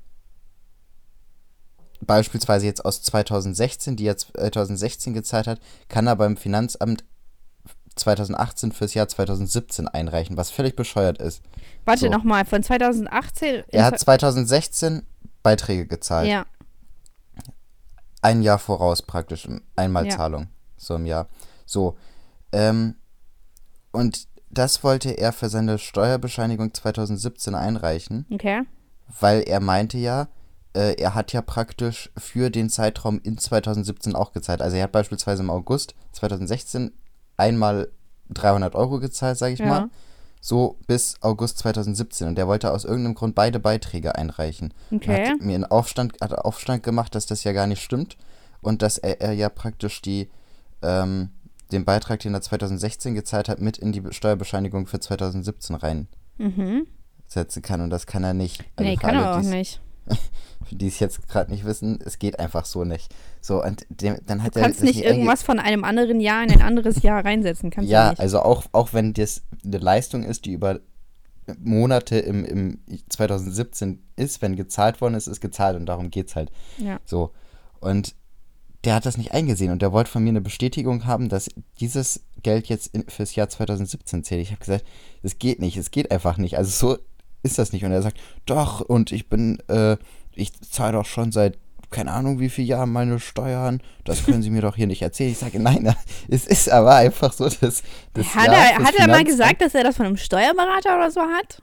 [2.00, 7.04] beispielsweise jetzt aus 2016, die er 2016 gezahlt hat, kann er beim Finanzamt
[7.96, 11.42] 2018 fürs Jahr 2017 einreichen, was völlig bescheuert ist.
[11.84, 12.08] Warte So.
[12.08, 13.64] nochmal, von 2018.
[13.68, 15.02] Er hat 2016
[15.42, 16.28] Beiträge gezahlt.
[16.28, 16.46] Ja,
[18.22, 20.48] Ein Jahr voraus praktisch, Einmalzahlung, Ja.
[20.76, 21.28] so im Jahr.
[21.64, 21.96] So,
[22.52, 22.96] ähm,
[23.92, 28.26] und das wollte er für seine Steuerbescheinigung 2017 einreichen.
[28.30, 28.62] okay.
[29.20, 30.28] weil er meinte ja,
[30.94, 34.62] er hat ja praktisch für den Zeitraum in 2017 auch gezahlt.
[34.62, 36.92] Also er hat beispielsweise im August 2016
[37.36, 37.88] einmal
[38.30, 39.66] 300 Euro gezahlt, sage ich Ja.
[39.66, 39.88] mal,
[40.40, 42.28] so bis August 2017.
[42.28, 44.72] Und der wollte aus irgendeinem Grund beide Beiträge einreichen.
[44.90, 45.30] Und Okay.
[45.30, 48.16] Hat mir einen Aufstand, hat Aufstand gemacht, dass das ja gar nicht stimmt
[48.62, 50.30] und dass er, er ja praktisch die
[50.82, 51.30] ähm,
[51.72, 56.08] den Beitrag, den er 2016 gezahlt hat, mit in die Steuerbescheinigung für 2017 reinsetzen
[56.38, 56.86] Mhm.
[57.62, 58.64] kann und das kann er nicht.
[58.76, 59.80] Also nee, kann er auch nicht.
[60.64, 63.12] für die es jetzt gerade nicht wissen, es geht einfach so nicht.
[63.40, 66.62] So, und dem, dann hat Du kannst nicht irgendwas von einem anderen Jahr in ein
[66.62, 67.70] anderes Jahr reinsetzen.
[67.70, 70.80] Kannst du Ja, also auch, auch wenn das eine Leistung ist, die über
[71.58, 72.78] Monate im, im
[73.08, 76.50] 2017 ist, wenn gezahlt worden ist, ist gezahlt und darum geht's halt.
[76.78, 77.00] Ja.
[77.04, 77.32] So.
[77.80, 78.14] Und
[78.84, 82.24] der hat das nicht eingesehen und der wollte von mir eine Bestätigung haben, dass dieses
[82.42, 84.42] Geld jetzt in, fürs Jahr 2017 zählt.
[84.42, 84.84] Ich habe gesagt,
[85.22, 86.56] es geht nicht, es geht einfach nicht.
[86.56, 87.02] Also so
[87.42, 87.84] ist das nicht.
[87.84, 89.96] Und er sagt, doch, und ich bin, äh,
[90.34, 91.58] ich zahle doch schon seit
[91.90, 93.82] keine Ahnung wie viel Jahren meine Steuern.
[94.04, 95.32] Das können Sie mir doch hier nicht erzählen.
[95.32, 95.94] Ich sage, nein,
[96.28, 97.82] es ist aber einfach so, dass
[98.14, 101.20] das Hat er, hat er mal gesagt, dass er das von einem Steuerberater oder so
[101.20, 101.62] hat?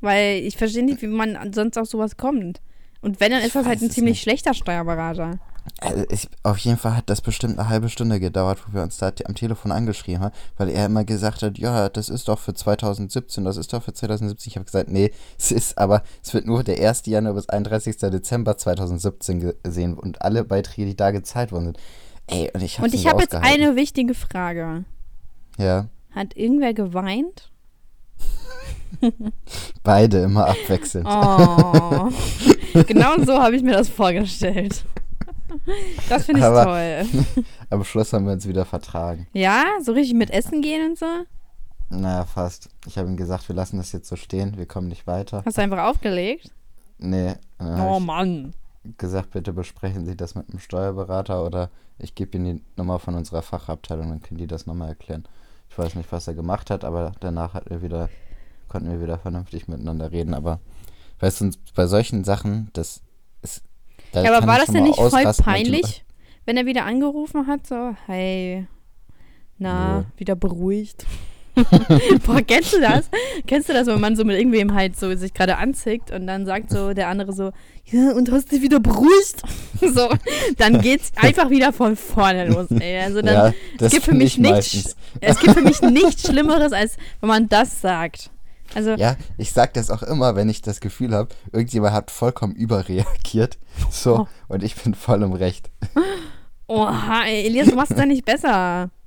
[0.00, 2.60] Weil ich verstehe nicht, wie man sonst auf sowas kommt.
[3.00, 4.22] Und wenn, dann ist das halt ein ziemlich nicht.
[4.22, 5.38] schlechter Steuerberater.
[5.80, 8.98] Also ich, auf jeden Fall hat das bestimmt eine halbe Stunde gedauert, wo wir uns
[8.98, 12.54] da am Telefon angeschrieben haben, weil er immer gesagt hat, ja, das ist doch für
[12.54, 14.50] 2017, das ist doch für 2017.
[14.50, 17.06] Ich habe gesagt, nee, es ist aber, es wird nur der 1.
[17.06, 17.96] Januar bis 31.
[17.98, 21.78] Dezember 2017 gesehen und alle Beiträge, die da gezahlt worden sind.
[22.28, 24.84] Ey, und ich habe Und ich habe jetzt eine wichtige Frage.
[25.58, 27.50] Ja, Hat irgendwer geweint?
[29.82, 31.06] beide immer abwechselnd.
[31.08, 32.10] Oh.
[32.86, 34.84] genau so habe ich mir das vorgestellt.
[36.08, 37.44] Das finde ich Aber- toll.
[37.70, 39.26] Am Schluss haben wir uns wieder vertragen.
[39.32, 41.06] Ja, so richtig mit Essen gehen und so.
[41.88, 42.68] Naja, fast.
[42.86, 45.42] Ich habe ihm gesagt, wir lassen das jetzt so stehen, wir kommen nicht weiter.
[45.44, 46.50] Hast du einfach aufgelegt?
[46.98, 48.54] Nee, Oh Mann.
[48.98, 53.14] gesagt, bitte besprechen Sie das mit dem Steuerberater oder ich gebe Ihnen die Nummer von
[53.14, 55.24] unserer Fachabteilung, dann können die das nochmal erklären.
[55.70, 58.08] Ich weiß nicht, was er gemacht hat, aber danach hat er wieder,
[58.68, 60.34] konnten wir wieder vernünftig miteinander reden.
[60.34, 60.60] Aber
[61.20, 63.00] weißt du, bei solchen Sachen, das
[63.42, 63.62] ist.
[64.12, 66.04] Da Ja, aber war das denn nicht voll peinlich,
[66.44, 68.66] wenn er wieder angerufen hat, so, hey,
[69.58, 70.04] na, Nö.
[70.16, 71.06] wieder beruhigt?
[72.26, 73.08] Boah, kennst du das?
[73.46, 76.44] Kennst du das, wenn man so mit irgendwem halt so sich gerade anzickt und dann
[76.44, 77.50] sagt so der andere so,
[77.86, 79.42] ja, und hast dich wieder beruhigt?
[79.80, 80.10] so,
[80.58, 83.00] dann geht's einfach wieder von vorne los, ey.
[83.00, 86.72] Also dann, Ja, es gibt für mich ich nichts, es gibt für mich nichts Schlimmeres,
[86.72, 88.30] als wenn man das sagt.
[88.74, 92.54] Also, Ja, ich sag das auch immer, wenn ich das Gefühl habe, irgendjemand hat vollkommen
[92.54, 93.58] überreagiert.
[93.90, 94.26] So, Oh.
[94.48, 95.70] und ich bin voll im Recht.
[96.66, 98.90] oha, ey, Elias, du machst es ja nicht besser.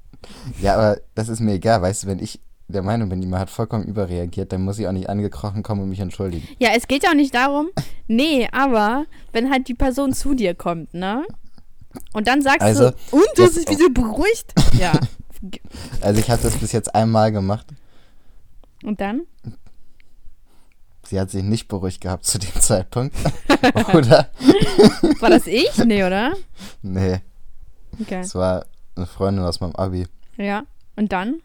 [0.61, 3.49] Ja, aber das ist mir egal, weißt du, wenn ich der Meinung bin, jemand hat
[3.49, 6.45] vollkommen überreagiert, dann muss ich auch nicht angekrochen kommen und mich entschuldigen.
[6.59, 7.69] Ja, es geht ja auch nicht darum,
[8.07, 11.23] nee, aber wenn halt die Person zu dir kommt, ne?
[12.13, 14.53] Und dann sagst Also, du, und du hast dich wieder beruhigt?
[14.77, 14.91] Ja.
[16.01, 17.65] Also ich habe das bis jetzt einmal gemacht.
[18.83, 19.23] Und dann?
[21.05, 23.15] Sie hat sich nicht beruhigt gehabt zu dem Zeitpunkt.
[23.93, 24.29] Oder?
[25.19, 25.75] War das ich?
[25.83, 26.33] Nee, oder?
[26.81, 27.21] Nee,
[27.99, 28.19] Okay.
[28.19, 28.65] es war
[28.95, 30.07] eine Freundin aus meinem Abi.
[30.37, 30.63] Ja.
[30.95, 31.41] Und dann?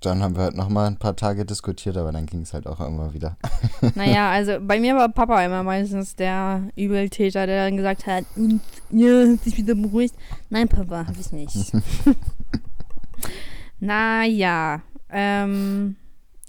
[0.00, 2.80] Dann haben wir halt nochmal ein paar Tage diskutiert, aber dann ging es halt auch
[2.80, 3.36] immer wieder.
[3.94, 8.60] Naja, also bei mir war Papa immer meistens der Übeltäter, der dann gesagt hat, und
[8.90, 10.14] ja, hast dich wieder beruhigt.
[10.50, 11.54] Nein, Papa, hab ich nicht.
[13.80, 14.82] naja.
[15.10, 15.96] Ähm,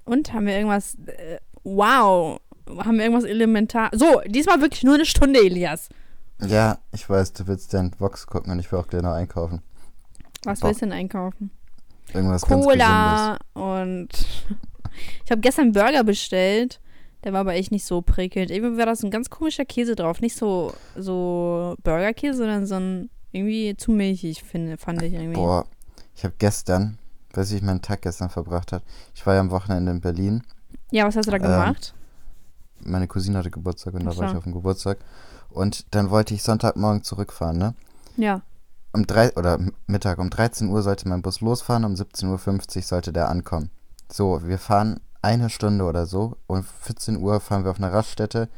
[0.06, 0.96] und haben wir irgendwas.
[1.06, 2.40] Äh, wow.
[2.68, 3.90] Haben wir irgendwas elementar.
[3.94, 5.90] So, diesmal wirklich nur eine Stunde, Elias.
[6.42, 9.62] Ja, ich weiß, du willst deinen Vox gucken und ich will auch gleich noch einkaufen.
[10.44, 10.68] Was Boah.
[10.68, 11.52] willst du denn einkaufen?
[12.14, 14.10] Irgendwas ganz Cola und
[15.26, 16.80] ich habe gestern einen Burger bestellt.
[17.24, 18.50] Der war aber echt nicht so prickelnd.
[18.50, 20.22] Irgendwie war das ein ganz komischer Käse drauf.
[20.22, 25.34] Nicht so, so Burgerkäse, sondern so ein irgendwie zu milchig, finde, fand ich irgendwie.
[25.34, 25.66] Boah,
[26.16, 26.98] ich habe gestern,
[27.34, 28.84] weiß ich, meinen Tag gestern verbracht hat.
[29.14, 30.44] Ich war ja am Wochenende in Berlin.
[30.92, 31.94] Ja, was hast du da Ähm, gemacht?
[32.82, 34.98] Meine Cousine hatte Geburtstag und da Ach war ich auf dem Geburtstag.
[35.50, 37.74] Und dann wollte ich Sonntagmorgen zurückfahren, ne?
[38.18, 38.42] Ja.
[38.94, 43.14] um drei oder Mittag um 13 Uhr sollte mein Bus losfahren, um 17.50 Uhr sollte
[43.14, 43.70] der ankommen.
[44.12, 48.50] So, wir fahren eine Stunde oder so und 14 Uhr fahren wir auf eine Raststätte.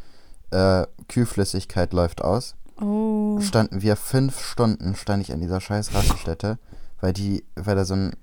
[0.51, 2.55] Äh, Kühlflüssigkeit läuft aus.
[2.79, 3.39] Oh.
[3.41, 6.57] Standen wir fünf Stunden, stand ich an dieser scheiß Raststätte,
[7.01, 8.15] weil die, weil da so ein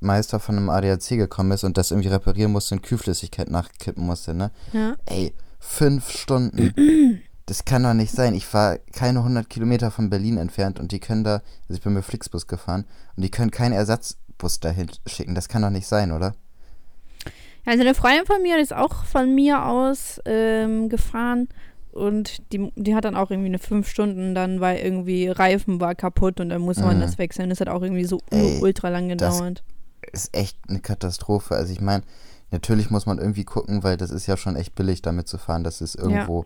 [0.00, 4.34] Meister von einem ADAC gekommen ist und das irgendwie reparieren musste und Kühlflüssigkeit nachkippen musste,
[4.34, 4.50] ne?
[4.72, 4.94] Ja.
[5.06, 6.72] Ey, fünf Stunden.
[7.48, 8.34] Das kann doch nicht sein.
[8.34, 11.92] Ich war keine 100 Kilometer von Berlin entfernt und die können da, also ich bin
[11.94, 12.84] mit Flixbus gefahren
[13.16, 15.36] und die können keinen Ersatzbus dahin schicken.
[15.36, 16.34] Das kann doch nicht sein, oder?
[17.64, 21.48] Also eine Freundin von mir ist auch von mir aus ähm, gefahren
[21.92, 25.94] und die, die hat dann auch irgendwie eine fünf Stunden dann, weil irgendwie Reifen war
[25.94, 27.02] kaputt und dann musste man Mhm.
[27.02, 27.48] das wechseln.
[27.50, 29.62] Das hat auch irgendwie so Ey, ultra lang gedauert.
[30.12, 31.54] Ist echt eine Katastrophe.
[31.54, 32.02] Also ich meine,
[32.50, 35.64] natürlich muss man irgendwie gucken, weil das ist ja schon echt billig, damit zu fahren,
[35.64, 36.44] dass es irgendwo,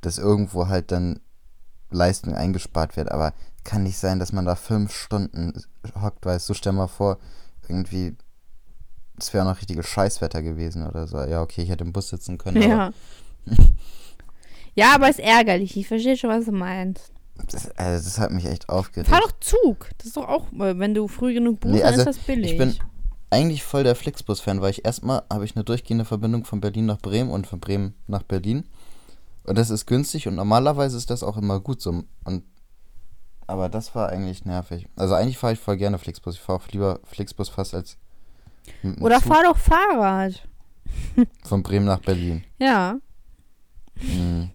[0.00, 1.20] dass irgendwo halt dann
[1.90, 3.10] Leistung eingespart wird.
[3.10, 3.34] Aber
[3.64, 5.52] kann nicht sein, dass man da fünf Stunden
[6.00, 7.18] hockt, weißt du, stell mal vor,
[7.68, 8.16] irgendwie,
[9.18, 11.18] es wäre noch richtiges Scheißwetter gewesen oder so.
[11.20, 12.62] Ja, okay, ich hätte im Bus sitzen können.
[12.62, 12.92] Aber Ja.
[14.74, 15.76] Ja, aber ist ärgerlich.
[15.76, 17.12] Ich verstehe schon, was du meinst.
[17.50, 19.10] Das, also das hat mich echt aufgeregt.
[19.10, 19.90] Fahr doch Zug.
[19.98, 22.52] Das ist doch auch, wenn du früh genug buchst, Nee, dann also ist das billig.
[22.52, 22.76] Ich bin
[23.32, 26.98] eigentlich voll der Flixbus-Fan, weil ich erstmal habe ich eine durchgehende Verbindung von Berlin nach
[26.98, 28.64] Bremen und von Bremen nach Berlin.
[29.44, 32.04] Und das ist günstig und normalerweise ist das auch immer gut so.
[32.24, 32.44] Und
[33.48, 34.86] aber das war eigentlich nervig.
[34.96, 36.36] Also eigentlich fahre ich voll gerne Flixbus.
[36.36, 37.98] Ich fahre auch lieber Flixbus fast als
[39.00, 40.48] Oder Zug fahr doch Fahrrad.
[41.44, 42.44] von Bremen nach Berlin.
[42.58, 42.98] Ja,
[44.00, 44.50] Mhm.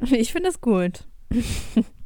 [0.00, 1.06] ich finde das gut.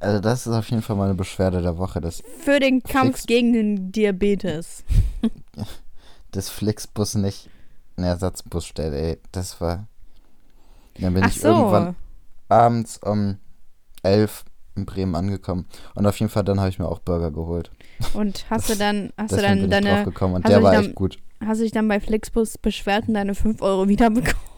[0.00, 3.26] Also das ist auf jeden Fall meine Beschwerde der Woche, dass Für den Kampf Flix-
[3.26, 4.82] gegen den Diabetes.
[6.30, 7.50] das Flixbus nicht
[7.96, 9.18] einen Ersatzbus stellt, ey.
[9.32, 9.86] Das war.
[10.98, 11.94] Dann bin Ach ich irgendwann
[12.48, 12.54] so.
[12.54, 13.36] abends um
[14.02, 14.44] 11
[14.76, 15.66] in Bremen angekommen.
[15.94, 17.70] Und auf jeden Fall dann habe ich mir auch Burger geholt.
[18.14, 20.62] Und hast du dann, hast du dann ich drauf deine, gekommen und hast du der
[20.62, 21.18] war dann- echt gut.
[21.44, 24.49] hast du dich dann bei Flixbus beschwert und deine 5 Euro wiederbekommen?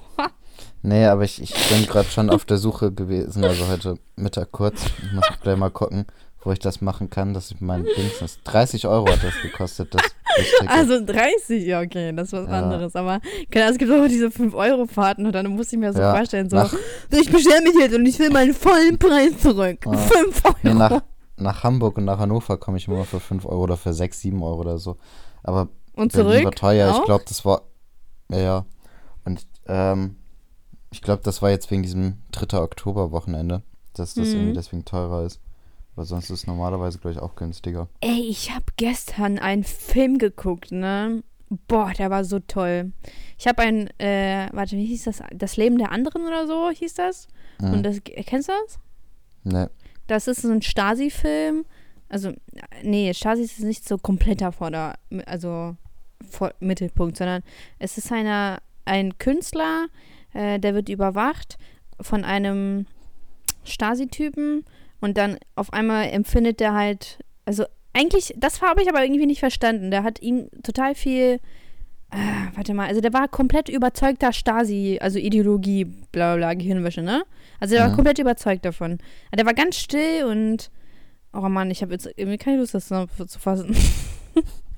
[0.82, 4.84] Nee, aber ich, ich bin gerade schon auf der Suche gewesen, also heute Mittag kurz.
[5.02, 6.06] Ich muss gleich mal gucken,
[6.42, 9.94] wo ich das machen kann, dass ich mein Dings, das 30 Euro hat das gekostet,
[9.94, 10.02] das.
[10.66, 12.62] Also 30, ja, okay, das ist was Ja.
[12.62, 12.96] anderes.
[12.96, 16.14] Aber keine Ahnung, es gibt auch diese 5-Euro-Fahrten und dann muss ich mir so Ja,
[16.16, 16.74] vorstellen, so, nach-
[17.10, 19.78] ich bestelle mich jetzt und ich will meinen vollen Preis zurück.
[19.86, 19.96] Ah.
[19.96, 20.56] 5 Euro.
[20.62, 21.02] Nee, nach,
[21.36, 24.42] nach Hamburg und nach Hannover komme ich immer für 5 Euro oder für 6, 7
[24.42, 24.96] Euro oder so.
[25.44, 26.44] Aber und Berlin zurück?
[26.46, 26.92] war teuer.
[26.92, 26.98] auch?
[27.00, 27.62] Ich glaube, das war.
[28.30, 28.64] Ja, ja.
[29.24, 30.16] Und ähm,
[30.92, 32.58] ich glaube, das war jetzt wegen diesem 3.
[32.60, 33.62] Oktober-Wochenende,
[33.94, 34.34] dass das Mhm.
[34.34, 35.40] irgendwie deswegen teurer ist.
[35.94, 37.88] Aber sonst ist es normalerweise, glaube ich, auch günstiger.
[38.00, 41.22] Ey, ich habe gestern einen Film geguckt, ne?
[41.68, 42.92] Boah, der war so toll.
[43.38, 45.22] Ich habe ein, äh, warte, wie hieß das?
[45.34, 47.28] Das Leben der anderen oder so hieß das?
[47.60, 47.72] Mhm.
[47.74, 48.78] Und das, kennst du das?
[49.44, 49.66] nee.
[50.06, 51.64] Das ist so ein Stasi-Film.
[52.08, 52.32] Also,
[52.82, 54.94] nee, Stasi ist nicht so kompletter Vorder-,
[55.26, 55.76] also
[56.28, 57.42] vor Mittelpunkt, sondern
[57.78, 59.86] es ist einer, ein Künstler,
[60.34, 61.58] äh, der wird überwacht
[62.00, 62.86] von einem
[63.64, 64.64] Stasi-Typen
[65.00, 69.40] und dann auf einmal empfindet der halt, also eigentlich, das habe ich aber irgendwie nicht
[69.40, 69.90] verstanden.
[69.90, 71.38] Der hat ihm total viel,
[72.10, 72.16] äh,
[72.54, 77.24] warte mal, also der war komplett überzeugter Stasi, also Ideologie, bla bla, bla Gehirnwäsche, ne?
[77.60, 77.94] Also der war Mhm.
[77.96, 78.98] komplett überzeugt davon.
[79.36, 80.70] Der war ganz still und,
[81.32, 83.76] oh Mann, ich habe jetzt irgendwie keine Lust, das noch zu fassen.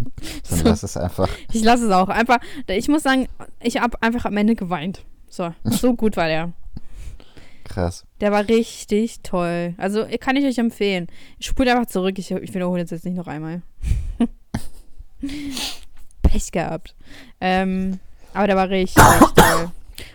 [0.00, 0.64] Dann So.
[0.64, 1.28] lass es einfach.
[1.52, 2.08] Ich lasse es auch.
[2.08, 2.38] Einfach,
[2.68, 3.28] ich muss sagen,
[3.60, 5.04] ich habe einfach am Ende geweint.
[5.28, 6.52] So, so gut war der.
[7.64, 8.04] Krass.
[8.20, 9.74] Der war richtig toll.
[9.76, 11.06] Also kann ich euch empfehlen.
[11.38, 12.18] Ich spule einfach zurück.
[12.18, 13.62] Ich, ich wiederhole es jetzt nicht noch einmal.
[16.22, 16.94] Pech gehabt.
[17.40, 18.00] Ähm,
[18.34, 19.02] aber der war richtig,
[19.36, 19.70] toll.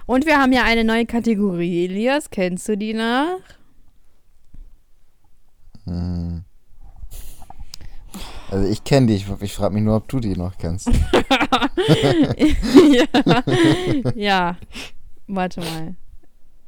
[0.06, 1.86] Und wir haben ja eine neue Kategorie.
[1.86, 3.40] Elias, kennst du die noch?
[5.86, 6.45] Hm.
[8.52, 10.88] Also ich kenne die, ich, ich frage mich nur, ob du die noch kennst.
[12.92, 13.06] ja.
[14.16, 14.58] ja.
[15.28, 15.96] Warte mal.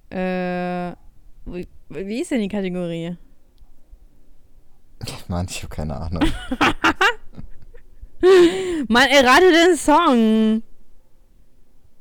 [0.10, 0.96] Äh,
[1.46, 3.16] wie, wie ist denn die Kategorie?
[5.28, 6.24] Mann, ich habe keine Ahnung.
[8.88, 10.64] Mann, errate den Song.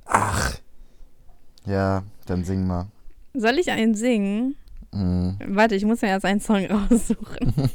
[0.06, 0.54] Ach.
[1.66, 2.86] Ja, dann sing mal.
[3.34, 4.56] Soll ich einen singen?
[4.92, 5.36] Hm.
[5.46, 7.70] Warte, ich muss mir erst einen Song raussuchen.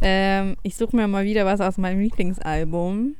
[0.00, 3.16] Ähm, ich suche mir mal wieder was aus meinem Lieblingsalbum.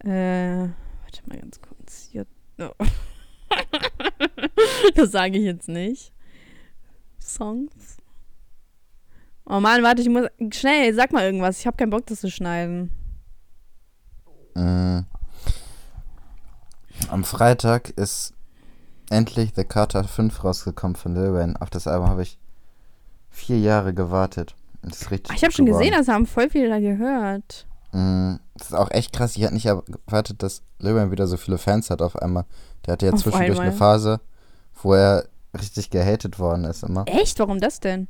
[0.00, 2.08] Äh, warte mal ganz kurz.
[2.10, 2.26] Hier,
[2.58, 2.72] oh.
[4.94, 6.12] das sage ich jetzt nicht.
[7.20, 7.98] Songs.
[9.44, 10.26] Oh Mann, warte, ich muss.
[10.52, 11.60] Schnell, sag mal irgendwas.
[11.60, 12.90] Ich habe keinen Bock, das zu schneiden.
[14.54, 15.00] Mm.
[17.08, 18.34] Am Freitag ist
[19.10, 21.60] endlich The Carter 5 rausgekommen von Lil Wayne.
[21.60, 22.38] Auf das Album habe ich
[23.30, 24.54] vier Jahre gewartet.
[24.82, 25.82] Das ist richtig Ach, ich habe schon geworden.
[25.84, 27.66] gesehen, das haben voll viele da gehört.
[27.92, 29.36] Mm, Das ist auch echt krass.
[29.36, 32.44] Ich hatte nicht erwartet, dass Lil Wayne wieder so viele Fans hat auf einmal.
[32.86, 33.66] Der hatte ja Auf zwischendurch einmal.
[33.68, 34.20] eine Phase,
[34.82, 35.28] wo er
[35.58, 37.04] richtig gehatet worden ist immer.
[37.06, 37.38] Echt?
[37.38, 38.08] Warum das denn?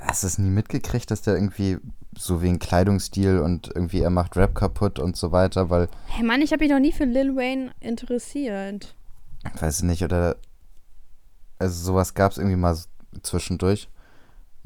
[0.00, 1.78] Hast du es nie mitgekriegt, dass der irgendwie
[2.16, 6.42] so wegen Kleidungsstil und irgendwie er macht Rap kaputt und so weiter, weil Hey Mann,
[6.42, 8.94] ich habe mich noch nie für Lil Wayne interessiert.
[9.60, 10.36] weiß ich nicht, oder
[11.58, 12.76] also sowas gab es irgendwie mal
[13.22, 13.88] zwischendurch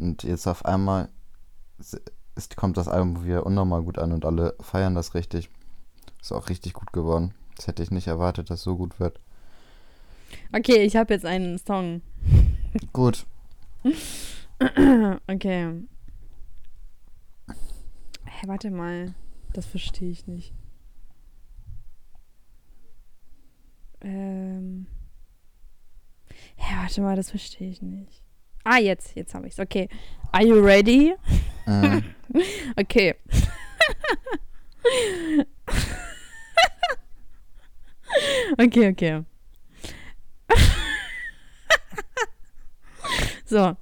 [0.03, 1.09] und jetzt auf einmal
[1.78, 5.48] ist, kommt das Album wieder unnormal gut an und alle feiern das richtig.
[6.20, 7.34] Ist auch richtig gut geworden.
[7.57, 9.20] Das hätte ich nicht erwartet, dass so gut wird.
[10.53, 12.03] Okay, ich habe jetzt einen Song.
[12.92, 13.26] Gut.
[15.28, 15.82] okay.
[18.24, 19.14] Hä, warte mal.
[19.53, 20.53] Das verstehe ich nicht.
[24.00, 24.86] Ähm.
[26.57, 28.22] Hä, warte mal, das verstehe ich nicht.
[28.64, 29.58] Ah, jetzt, jetzt habe ich es.
[29.58, 29.88] Okay.
[30.32, 31.14] Are you ready?
[31.64, 32.00] Ah.
[32.76, 33.14] okay.
[38.58, 39.24] okay, okay.
[43.44, 43.76] so.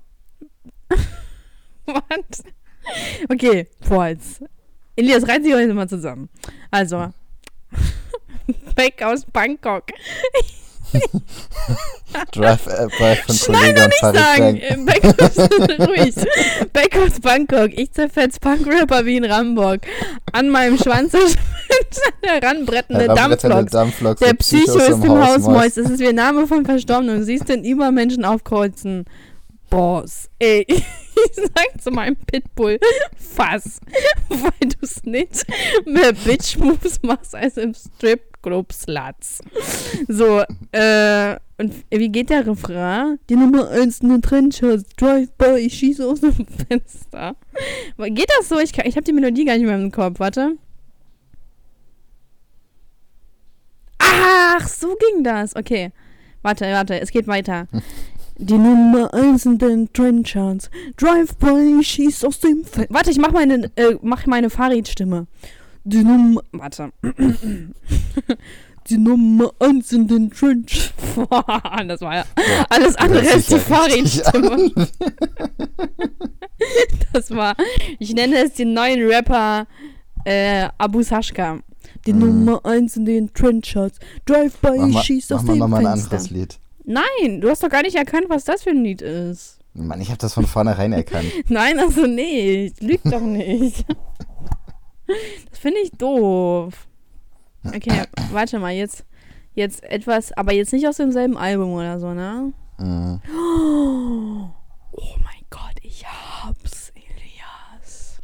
[1.86, 2.42] What?
[3.30, 4.42] Okay, Pauls.
[4.94, 6.28] Elias, reiß dich heute mal zusammen.
[6.70, 7.14] Also,
[8.76, 9.84] weg aus Bangkok.
[12.32, 14.61] Drive äh, von Schnell noch nicht sagen.
[14.68, 14.86] Bang.
[14.86, 15.38] Back aus,
[15.88, 16.14] ruhig.
[16.72, 17.70] Back aus Bangkok.
[17.76, 19.80] Ich zerfetz Punk-Rapper wie in Rambock.
[20.32, 21.12] An meinem Schwanz
[22.22, 23.72] heranbrettende Dampfloks.
[23.72, 25.74] Dampfloks, Der Psycho ist im Haus Mois.
[25.74, 27.18] Das ist wie Name von Verstorbenen.
[27.18, 29.04] Und siehst den Übermenschen aufkreuzen.
[29.68, 30.28] Boss.
[30.38, 30.84] Ey, ich
[31.34, 32.78] sag zu meinem Pitbull,
[33.16, 33.80] fass.
[34.28, 35.46] Weil du's nicht
[35.86, 38.29] mehr Bitch-Moves machst als im Strip-Club
[38.72, 39.41] Sluts.
[40.09, 43.18] So, äh, und wie geht der Refrain?
[43.28, 47.36] Die Nummer 1 in den Trenchers, Drive-By, ich schieße aus dem Fenster.
[47.99, 48.59] Geht das so?
[48.59, 50.57] Ich, kann, ich habe die Melodie gar nicht mehr im Kopf, warte.
[53.99, 55.55] Ach, so ging das.
[55.55, 55.93] Okay.
[56.43, 57.66] Warte, warte, es geht weiter.
[58.43, 60.70] Die Nummer 1 in den Trenchers.
[60.97, 62.95] Drive-by, schießt aus dem Fenster.
[62.95, 65.26] Warte, ich mach meine, äh, mach meine Farid-Stimme.
[65.84, 66.42] Die Nummer.
[66.52, 66.90] Warte.
[68.88, 70.30] Die Nummer 1 in den.
[71.14, 72.24] Boah, das war ja.
[72.68, 74.70] Alles andere als die Farid-Stimme.
[77.12, 77.56] Das war.
[77.98, 79.66] Ich nenne es den neuen Rapper
[80.24, 81.58] äh, Abu Sashka.
[82.06, 82.18] Die Mhm.
[82.44, 83.92] Nummer 1 in den Trenchers.
[84.26, 86.12] Drive-by, Mach mal, schießt aus mach mal ein Fenster.
[86.12, 86.58] anderes Lied.
[86.84, 89.58] Nein, du hast doch gar nicht erkannt, was das für ein Lied ist.
[89.74, 91.26] Mann, ich habe das von vornherein erkannt.
[91.48, 92.82] Nein, also nicht.
[92.82, 93.84] Lüg doch nicht.
[95.50, 96.86] Das finde ich doof.
[97.64, 99.04] Okay, warte mal, jetzt,
[99.54, 102.52] jetzt etwas, aber jetzt nicht aus demselben Album oder so, ne?
[102.78, 103.20] Mhm.
[104.92, 108.18] Oh mein Gott, ich hab's, Elias.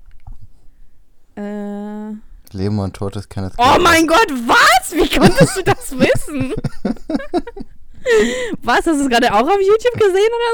[1.37, 2.17] Äh.
[2.57, 4.93] Leben und Tod ist keine Oh mein Gott, was?
[4.95, 6.55] Wie konntest du das wissen?
[8.63, 10.53] Was, hast du es gerade auch auf YouTube gesehen oder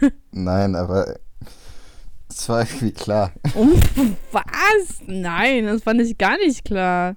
[0.00, 0.16] so?
[0.32, 1.20] Nein, aber
[2.40, 3.32] es war irgendwie klar.
[4.32, 5.02] Was?
[5.06, 7.16] Nein, das fand ich gar nicht klar.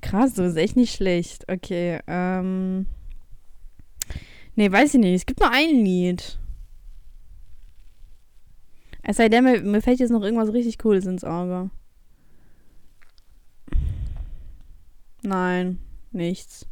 [0.00, 1.44] Krass, du bist echt nicht schlecht.
[1.48, 2.86] Okay, ähm.
[4.54, 5.14] Nee, weiß ich nicht.
[5.14, 6.38] Es gibt nur ein Lied.
[9.02, 11.70] Es sei denn, mir, mir fällt jetzt noch irgendwas richtig Cooles ins Auge.
[15.22, 15.78] Nein,
[16.12, 16.66] nichts.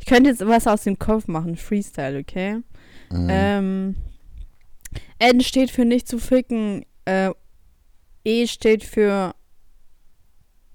[0.00, 1.56] Ich könnte jetzt was aus dem Kopf machen.
[1.56, 2.60] Freestyle, okay?
[3.10, 3.28] Mhm.
[3.30, 3.94] Ähm,
[5.18, 6.84] N steht für nicht zu ficken.
[7.04, 7.30] Äh,
[8.24, 9.34] e steht für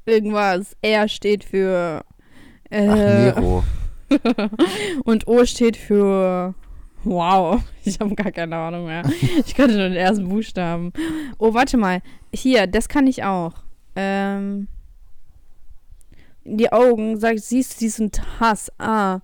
[0.06, 0.76] irgendwas.
[0.82, 2.04] R steht für.
[2.70, 3.64] Äh, Ach, Nero.
[5.06, 6.56] und O steht für.
[7.04, 9.04] Wow, ich habe gar keine Ahnung mehr.
[9.46, 10.94] Ich kannte nur den ersten Buchstaben.
[11.38, 12.02] Oh, warte mal.
[12.34, 13.54] Hier, das kann ich auch.
[13.96, 14.68] Ähm.
[16.46, 18.72] Die Augen, sagt, siehst du diesen Hass.
[18.78, 19.22] Ah.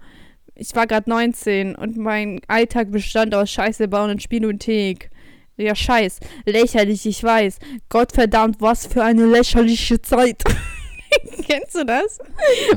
[0.61, 5.09] Ich war gerade 19 und mein Alltag bestand aus Scheiße bauen und Spinothek.
[5.55, 6.19] Ja, scheiß.
[6.45, 7.59] Lächerlich, ich weiß.
[7.89, 10.43] Gottverdammt, was für eine lächerliche Zeit.
[11.47, 12.19] Kennst du das?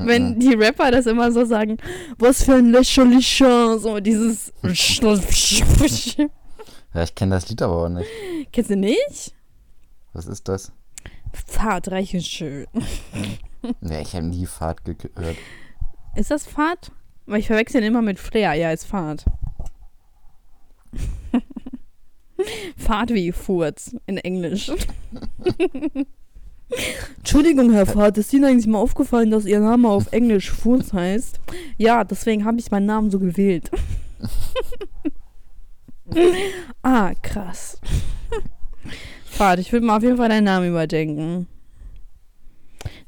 [0.01, 1.77] Wenn die Rapper das immer so sagen,
[2.19, 4.53] was für ein lächerlicher, so dieses.
[6.95, 8.09] Ja, ich kenne das Lied aber auch nicht.
[8.53, 9.35] Kennst du nicht?
[10.13, 10.73] Was ist das?
[11.47, 12.67] Fahrt, reich und schön.
[13.81, 15.37] Ja, ich habe nie Fahrt ge- gehört.
[16.17, 16.91] Ist das Fahrt?
[17.27, 18.55] Weil ich verwechsel ihn immer mit Flair.
[18.55, 19.25] Ja, ist Fahrt.
[22.77, 24.71] Fahrt wie Furz in Englisch.
[27.19, 31.39] Entschuldigung, Herr Fahrt, ist Ihnen eigentlich mal aufgefallen, dass Ihr Name auf Englisch Furz heißt?
[31.77, 33.71] Ja, deswegen habe ich meinen Namen so gewählt.
[36.83, 37.79] ah, krass.
[39.25, 41.47] Fahrt, ich würde mal auf jeden Fall deinen Namen überdenken.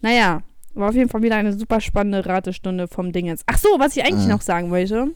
[0.00, 0.42] Naja,
[0.74, 3.44] war auf jeden Fall wieder eine super spannende Ratestunde vom Ding jetzt.
[3.46, 4.30] Ach so, was ich eigentlich Mhm.
[4.30, 5.08] noch sagen wollte.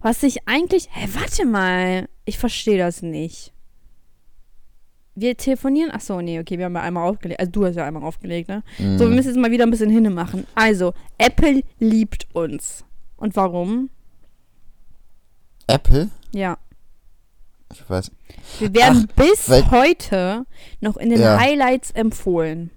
[0.00, 0.88] Was ich eigentlich.
[0.92, 2.08] Hä, warte mal.
[2.24, 3.52] Ich verstehe das nicht.
[5.14, 5.90] Wir telefonieren.
[5.92, 7.38] Ach so, nee, okay, wir haben ja einmal aufgelegt.
[7.38, 8.62] Also du hast ja einmal aufgelegt, ne?
[8.78, 8.98] Mhm.
[8.98, 10.46] So, wir müssen jetzt mal wieder ein bisschen hinne machen.
[10.54, 12.84] Also, Apple liebt uns.
[13.16, 13.90] Und warum?
[15.66, 16.10] Apple?
[16.32, 16.58] Ja.
[17.72, 18.10] Ich weiß.
[18.58, 20.46] Wir werden bis weil- heute
[20.80, 21.38] noch in den Ja.
[21.38, 22.70] Highlights empfohlen.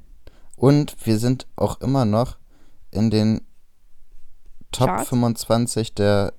[0.56, 2.38] Und wir sind auch immer noch
[2.92, 3.42] in den
[4.72, 5.10] Top Charts?
[5.10, 6.34] 25 der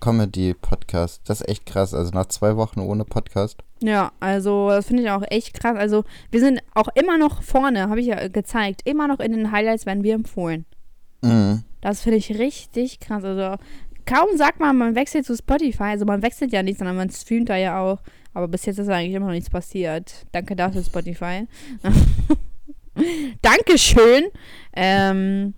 [0.00, 1.22] Comedy-Podcast.
[1.24, 1.94] Das ist echt krass.
[1.94, 3.62] Also nach zwei Wochen ohne Podcast.
[3.80, 5.76] Ja, also das finde ich auch echt krass.
[5.76, 8.82] Also wir sind auch immer noch vorne, habe ich ja gezeigt.
[8.84, 10.66] Immer noch in den Highlights werden wir empfohlen.
[11.22, 11.62] Mhm.
[11.80, 13.24] Das finde ich richtig krass.
[13.24, 13.56] Also
[14.04, 15.84] kaum sagt man, man wechselt zu Spotify.
[15.84, 18.00] Also man wechselt ja nicht, sondern man streamt da ja auch.
[18.34, 20.26] Aber bis jetzt ist eigentlich immer noch nichts passiert.
[20.32, 21.46] Danke dafür, Spotify.
[23.42, 24.24] Dankeschön.
[24.74, 25.54] Ähm,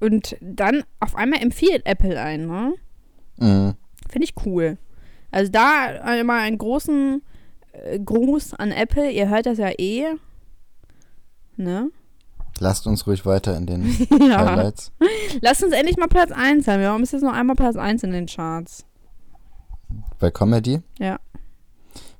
[0.00, 2.74] und dann auf einmal empfiehlt Apple einen, ne?
[3.36, 3.74] Mhm.
[4.08, 4.78] Finde ich cool.
[5.30, 7.22] Also da immer einen großen
[7.72, 9.10] äh, Gruß an Apple.
[9.10, 10.14] Ihr hört das ja eh.
[11.56, 11.90] Ne?
[12.60, 13.84] Lasst uns ruhig weiter in den
[14.28, 14.46] ja.
[14.46, 14.92] Highlights.
[15.40, 16.80] Lasst uns endlich mal Platz 1 haben.
[16.80, 18.84] Wir haben bis jetzt noch einmal Platz 1 in den Charts.
[20.18, 20.80] Bei Comedy?
[20.98, 21.18] Ja.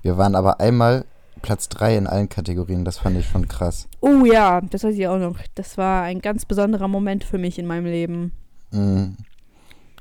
[0.02, 1.04] Wir waren aber einmal
[1.44, 2.86] Platz 3 in allen Kategorien.
[2.86, 3.86] Das fand ich schon krass.
[4.00, 5.36] Oh ja, das weiß ich auch noch.
[5.54, 8.32] Das war ein ganz besonderer Moment für mich in meinem Leben.
[8.70, 9.18] Mhm.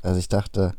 [0.02, 0.72] Also ich dachte,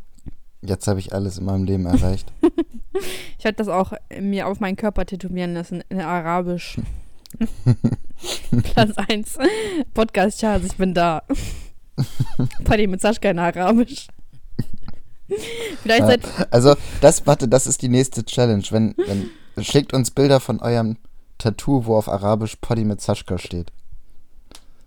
[0.62, 2.32] jetzt habe ich alles in meinem Leben erreicht.
[3.38, 6.80] ich hatte das auch mir auf meinen Körper tätowieren lassen in Arabisch.
[8.62, 9.36] Platz 1.
[9.92, 11.24] Podcast Charles, ich bin da.
[12.64, 14.06] Party mit Sascha in Arabisch.
[15.82, 18.64] Vielleicht Ja, also, das, warte, das ist die nächste Challenge.
[18.70, 19.30] Wenn, wenn,
[19.62, 20.96] schickt uns Bilder von eurem
[21.38, 23.72] Tattoo, wo auf Arabisch Poddy mit Saschka steht.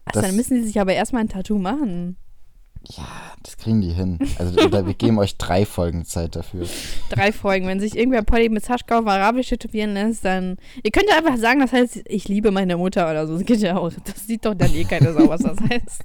[0.05, 2.17] Ach, das- dann müssen die sich aber erstmal ein Tattoo machen.
[2.89, 3.05] Ja,
[3.43, 4.17] das kriegen die hin.
[4.39, 6.65] Also, wir geben euch drei Folgen Zeit dafür.
[7.09, 7.67] Drei Folgen.
[7.67, 10.55] Wenn sich irgendwer Polly mit Saschka auf Arabisch tätowieren lässt, dann.
[10.83, 13.33] Ihr könnt ja einfach sagen, das heißt, ich liebe meine Mutter oder so.
[13.33, 13.91] Das geht ja auch.
[14.05, 16.03] Das sieht doch dann eh keiner so, was das heißt.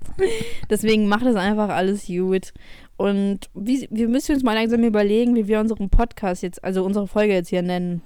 [0.71, 2.53] Deswegen macht es einfach alles gut.
[2.97, 7.07] Und wie, wir müssen uns mal langsam überlegen, wie wir unseren Podcast jetzt, also unsere
[7.07, 8.03] Folge jetzt hier nennen.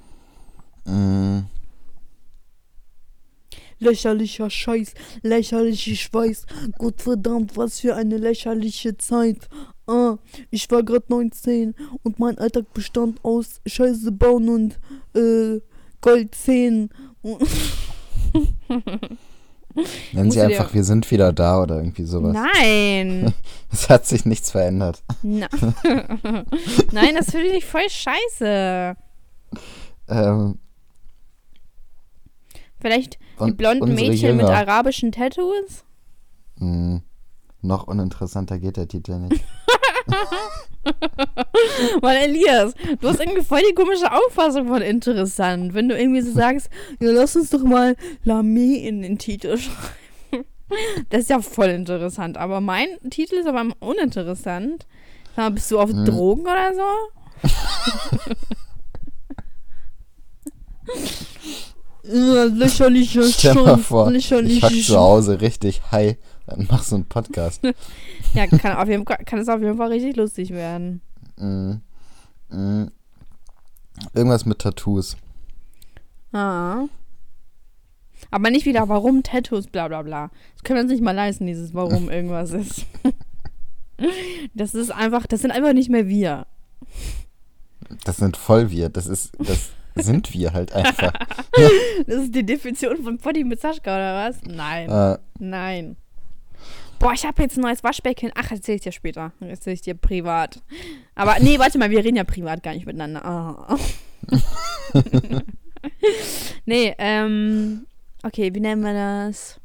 [3.79, 6.47] Lächerlicher Scheiß, lächerliche Schweiß.
[6.79, 9.49] Gottverdammt, was für eine lächerliche Zeit.
[9.87, 10.17] Ah,
[10.51, 14.79] ich war gerade 19 und mein Alltag bestand aus Scheiße bauen und
[15.15, 15.61] äh,
[16.01, 16.91] Goldzähnen.
[20.13, 22.35] nennen sie einfach, wir sind wieder da oder irgendwie sowas.
[22.35, 23.33] Nein.
[23.73, 25.03] Es hat sich nichts verändert.
[25.23, 25.49] Na
[26.93, 28.97] Nein, das finde ich voll scheiße.
[30.09, 30.59] Ähm,
[32.81, 34.59] Vielleicht die blonden Mädchen mit Jünger.
[34.59, 35.85] arabischen Tattoos?
[36.57, 36.99] Mm,
[37.63, 39.43] noch uninteressanter geht der Titel nicht.
[42.01, 45.75] Weil Elias, du hast irgendwie voll die komische Auffassung von interessant.
[45.75, 46.69] Wenn du irgendwie so sagst,
[47.01, 50.45] ja, lass uns doch mal Lame in den Titel schreiben.
[51.11, 52.37] Das ist ja voll interessant.
[52.37, 54.87] Aber mein Titel ist aber uninteressant.
[55.37, 56.05] Mal, bist du auf Hm.
[56.05, 56.83] Drogen oder so?
[62.09, 67.63] lächerlicher Stell mal vor, ich hock zu Hause richtig high und mach so einen Podcast.
[68.35, 71.01] Ja, kann, auf jeden, kann es auf jeden Fall richtig lustig werden.
[71.37, 71.75] Mm,
[72.51, 72.91] mm.
[74.13, 75.17] Irgendwas mit Tattoos.
[76.33, 76.85] Ah.
[78.31, 80.31] Aber nicht wieder, warum Tattoos, bla bla bla.
[80.55, 82.85] Das können wir uns nicht mal leisten, dieses Warum irgendwas ist.
[84.55, 86.47] Das ist einfach, das sind einfach nicht mehr wir.
[88.05, 88.91] Das sind voll wir.
[88.91, 91.13] Das ist, das sind wir halt einfach.
[92.07, 94.43] Das ist die Definition von Body mit Saschka, oder was?
[94.43, 95.97] Nein, äh, nein.
[96.99, 98.31] Boah, ich habe jetzt ein neues Waschbecken.
[98.35, 99.33] Ach, erzähl ich dir später.
[99.41, 100.63] Erzähl ich dir privat.
[101.15, 103.25] Aber nee, warte mal, wir reden ja privat gar nicht miteinander.
[103.25, 103.79] Ah.
[106.67, 107.87] nee, ähm.
[108.23, 109.61] Okay, wie nennen wir das?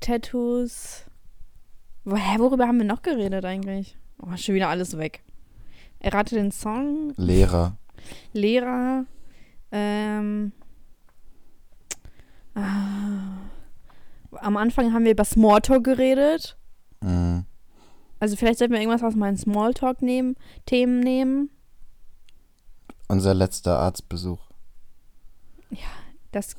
[0.00, 1.04] Tattoos.
[2.06, 3.96] Hä, worüber haben wir noch geredet eigentlich?
[4.18, 5.22] Oh, schon wieder alles weg.
[6.00, 7.12] Errate den Song.
[7.16, 7.76] Lehrer.
[8.32, 9.06] Lehrer.
[9.72, 10.52] Ähm.
[12.54, 13.36] Ah,
[14.32, 16.56] am Anfang haben wir über Smalltalk geredet.
[17.00, 17.40] Mm.
[18.18, 21.50] Also vielleicht sollten wir irgendwas aus meinen Smalltalk nehmen, Themen nehmen.
[23.08, 24.46] Unser letzter Arztbesuch.
[26.36, 26.54] Das,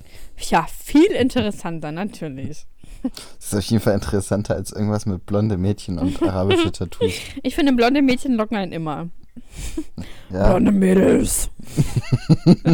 [0.49, 2.65] ja, viel interessanter, natürlich.
[3.03, 7.13] Das ist auf jeden Fall interessanter als irgendwas mit blonde Mädchen und arabische Tattoos.
[7.43, 9.09] Ich finde, blonde Mädchen locken einen immer.
[10.31, 11.49] Ja, Blonde Mädels.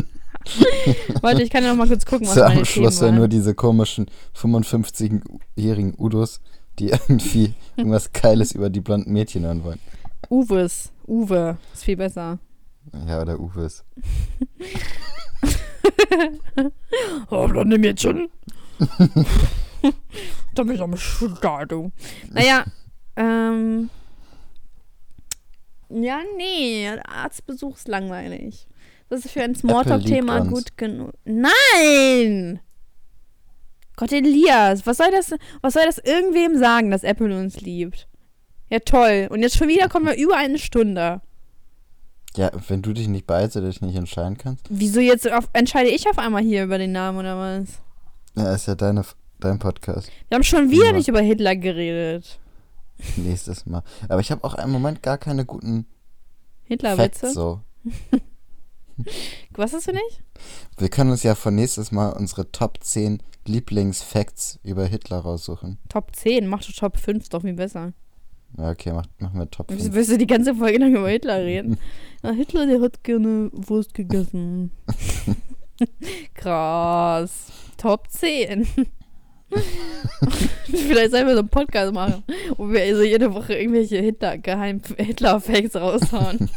[1.21, 3.55] Warte, ich kann ja noch mal kurz gucken, was meine am Schluss ja nur diese
[3.55, 6.41] komischen 55-jährigen Udos,
[6.79, 9.79] die irgendwie irgendwas Geiles über die blonden Mädchen hören wollen.
[10.29, 10.91] Uwes.
[11.07, 11.57] Uwe.
[11.73, 12.39] Ist viel besser.
[13.07, 13.83] Ja, oder Uwes.
[17.29, 18.29] Oh, blonde Mädchen.
[20.55, 21.91] da bin ich am Start, du.
[22.31, 22.63] Naja,
[23.15, 23.89] ähm.
[25.93, 28.67] Ja, nee, Arztbesuch ist langweilig.
[29.09, 31.11] Das ist für ein Smalltalk-Thema gut genug.
[31.23, 32.59] Nein!
[33.95, 38.07] Gott, Elias, was soll das, was soll das irgendwem sagen, dass Apple uns liebt?
[38.69, 39.27] Ja, toll.
[39.29, 41.21] Und jetzt schon wieder kommen wir über eine Stunde.
[42.35, 44.65] Ja, wenn du dich nicht beeilst oder dich nicht entscheiden kannst.
[44.69, 47.67] Wieso jetzt auf, entscheide ich auf einmal hier über den Namen oder was?
[48.35, 49.05] Ja, ist ja deine,
[49.39, 50.09] dein Podcast.
[50.29, 50.91] Wir haben schon wieder Ja.
[50.93, 52.39] nicht über Hitler geredet.
[53.15, 53.83] Nächstes Mal.
[54.07, 55.85] Aber ich habe auch im Moment gar keine guten
[56.63, 57.31] Hitlerwitze?
[57.31, 57.61] So.
[59.51, 60.23] Was hast du nicht?
[60.77, 65.79] Wir können uns ja von nächstes Mal unsere Top 10 Lieblingsfacts über Hitler raussuchen.
[65.89, 67.93] Top 10, mach doch Top 5, ist doch viel besser.
[68.57, 69.95] Ja, okay, mach, machen wir Top Wieso 5.
[69.95, 71.77] willst du die ganze Folge lang über Hitler reden?
[72.21, 74.71] Ah, Hitler, der hat gerne Wurst gegessen.
[76.35, 77.47] Krass.
[77.77, 78.67] Top 10.
[80.65, 82.23] Vielleicht sollen wir so einen Podcast machen,
[82.57, 86.49] wo wir so jede Woche irgendwelche Hitler, Geheim Hitler-Fakes raushauen.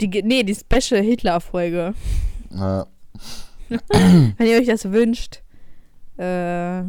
[0.00, 1.94] Die, nee, die Special Hitler-Folge.
[2.54, 2.86] Ja.
[3.68, 5.42] Wenn ihr euch das wünscht,
[6.16, 6.82] äh,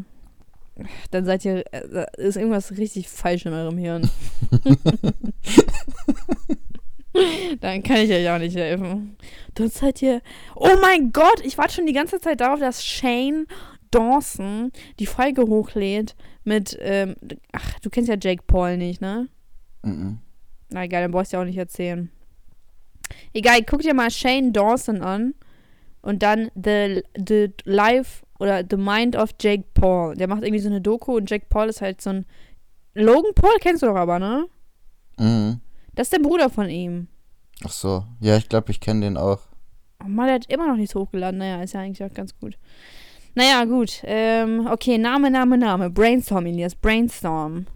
[1.11, 4.09] dann seid ihr, äh, ist irgendwas richtig falsch in eurem Hirn.
[7.61, 9.17] dann kann ich euch auch nicht helfen.
[9.55, 10.21] Dann seid ihr,
[10.55, 13.47] oh mein Gott, ich warte schon die ganze Zeit darauf, dass Shane
[13.91, 17.15] Dawson die Folge hochlädt mit, ähm,
[17.51, 19.27] ach, du kennst ja Jake Paul nicht, ne?
[19.83, 20.19] Mhm.
[20.69, 22.11] Na egal, dann brauchst du ja auch nicht erzählen.
[23.33, 25.33] Egal, guck dir mal Shane Dawson an
[26.01, 30.15] und dann The, the Life oder The Mind of Jake Paul.
[30.15, 32.25] Der macht irgendwie so eine Doku und Jake Paul ist halt so ein.
[32.93, 34.47] Logan Paul kennst du doch aber, ne?
[35.17, 35.61] Mhm.
[35.93, 37.07] Das ist der Bruder von ihm.
[37.63, 38.03] Ach so.
[38.19, 39.41] Ja, ich glaube, ich kenne den auch.
[40.03, 41.39] Oh Mann, der hat immer noch nichts hochgeladen.
[41.39, 42.57] Naja, ist ja eigentlich auch ganz gut.
[43.37, 44.01] Naja, gut.
[44.03, 45.91] Ähm, okay, Name, Name, Name.
[45.91, 46.73] Brainstorm, Elias.
[46.73, 47.67] Brainstorm.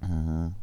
[0.00, 0.54] Mhm.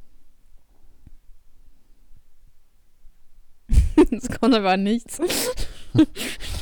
[4.10, 5.18] Es kommt aber nichts.
[5.94, 6.06] du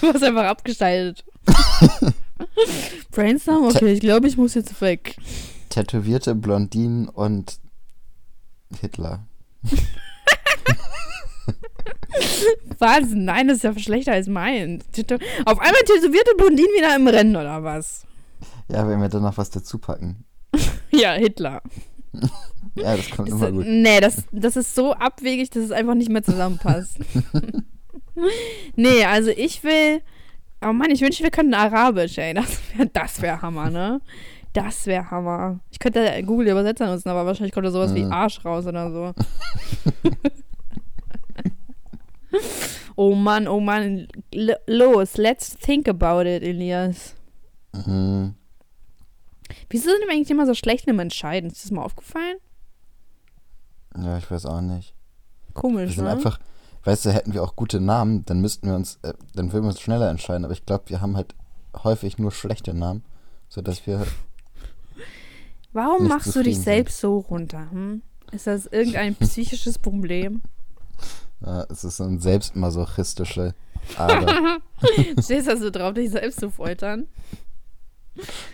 [0.02, 1.24] hast einfach abgeschaltet.
[3.12, 3.66] Brainstorm?
[3.66, 5.16] Okay, ich glaube, ich muss jetzt weg.
[5.70, 7.60] Tätowierte Blondinen und
[8.82, 9.28] Hitler.
[12.80, 14.82] Wahnsinn, nein, das ist ja schlechter als mein.
[15.46, 18.06] Auf einmal tätowierte Blondinen wieder im Rennen, oder was?
[18.72, 20.24] Ja, wenn wir dann noch was dazu packen.
[20.92, 21.62] Ja, Hitler.
[22.76, 23.66] Ja, das kommt Ist, immer gut.
[23.68, 26.98] nee, das, das ist so abwegig, dass es einfach nicht mehr zusammenpasst.
[28.76, 30.02] nee, also ich will.
[30.62, 32.34] Oh Mann, ich wünschte, wir könnten Arabisch, ey.
[32.34, 34.02] Das wäre das wär Hammer, ne?
[34.54, 35.60] Das wäre Hammer.
[35.72, 38.12] Ich könnte Google Übersetzer nutzen, aber wahrscheinlich kommt da sowas wie Mhm.
[38.12, 39.14] Arsch raus oder so.
[42.96, 44.08] Oh Mann, oh Mann.
[44.32, 47.16] L los, let's think about it, Elias.
[47.74, 48.36] Mhm.
[49.70, 51.50] Wieso sind wir eigentlich immer so schlecht im Entscheiden?
[51.50, 52.38] Ist das mal aufgefallen?
[53.98, 54.94] Ja, ich weiß auch nicht.
[55.48, 56.12] Wir Komisch, sind ne?
[56.12, 56.40] einfach,
[56.84, 59.70] weißt du, hätten wir auch gute Namen, dann müssten wir uns, äh, dann würden wir
[59.70, 60.46] uns schneller entscheiden.
[60.46, 61.36] Aber ich glaube, wir haben halt
[61.84, 63.04] häufig nur schlechte Namen,
[63.48, 64.06] sodass wir.
[65.74, 67.70] Warum machst du dich zufrieden selbst so runter?
[67.72, 68.02] Hm?
[68.32, 70.42] Ist das irgendein psychisches Problem?
[71.46, 73.54] Äh, es ist so ein selbstmasochistische
[73.98, 74.60] Ader.
[75.24, 77.08] Stehst also drauf, dich selbst zu foltern?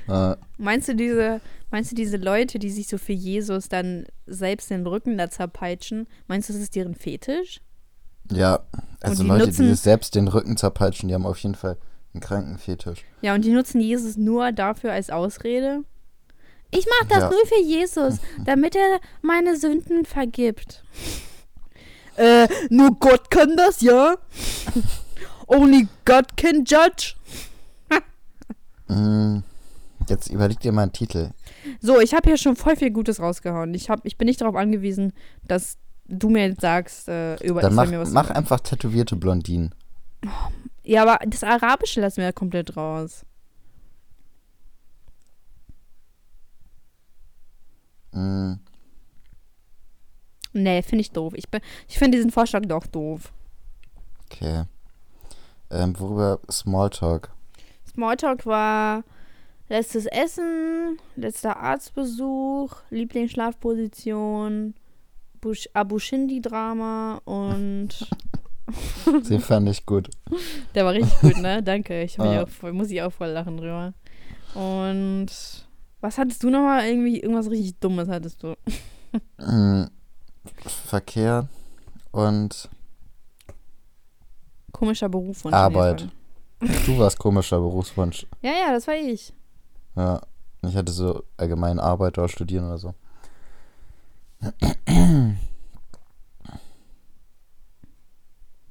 [0.07, 4.69] äh, Meinst du diese, meinst du diese Leute, die sich so für Jesus dann selbst
[4.69, 7.61] den Rücken da zerpeitschen, meinst du, das ist deren Fetisch?
[8.31, 8.59] ja,
[9.01, 11.77] also die Leute, nutzen- die sich selbst den Rücken zerpeitschen, die haben auf jeden Fall
[12.13, 13.03] einen kranken Fetisch.
[13.21, 15.83] Ja, und die nutzen Jesus nur dafür als Ausrede?
[16.71, 17.29] Ich mach das Ja.
[17.29, 20.83] nur für Jesus, damit er meine Sünden vergibt.
[22.17, 24.15] Äh, nur Gott kann das, ja?
[25.47, 27.13] Only God can judge.
[28.87, 29.39] Mm,
[30.07, 31.31] jetzt überleg dir mal einen Titel.
[31.81, 33.73] So, ich habe hier schon voll viel Gutes rausgehauen.
[33.73, 35.13] Ich, hab, ich bin nicht darauf angewiesen,
[35.43, 39.73] dass du mir jetzt sagst, äh, über Dann mach, mir was mach einfach tätowierte Blondinen.
[40.83, 43.25] Ja, aber das Arabische lassen wir ja komplett raus.
[48.11, 48.53] Mm,
[50.57, 51.33] Nee, finde ich doof.
[51.35, 51.43] Ich,
[51.87, 53.31] ich finde diesen Vorschlag doch doof.
[54.25, 54.63] okay.
[55.69, 57.29] Ähm, worüber Smalltalk?
[57.91, 59.03] Smalltalk war
[59.67, 64.75] letztes Essen, letzter Arztbesuch, Lieblingsschlafposition,
[65.41, 67.89] Bush, Abu Shindi-Drama und
[69.29, 70.09] Den fand ich gut.
[70.73, 71.61] der war richtig gut, ne?
[71.63, 72.01] Danke.
[72.03, 72.43] Ich Ah.
[72.43, 73.93] auch muss ich auch voll lachen drüber.
[74.53, 75.27] Und
[76.01, 76.85] was hattest du nochmal?
[76.87, 78.55] Irgendwie irgendwas richtig Dummes hattest du.
[80.87, 81.47] Verkehr
[82.11, 82.69] und
[84.71, 85.53] Komischer Berufswunsch.
[85.55, 86.09] Arbeit.
[86.59, 88.25] du warst komischer Berufswunsch.
[88.41, 89.33] Ja, ja, das war ich.
[89.95, 90.21] Ja.
[90.67, 92.93] Ich hatte so allgemein Arbeit oder studieren oder so.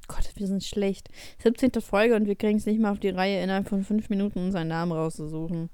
[0.07, 1.09] Gott, wir sind schlecht.
[1.41, 1.81] 17.
[1.81, 4.67] Folge und wir kriegen es nicht mal auf die Reihe, innerhalb von fünf Minuten unseren
[4.67, 5.69] Namen rauszusuchen.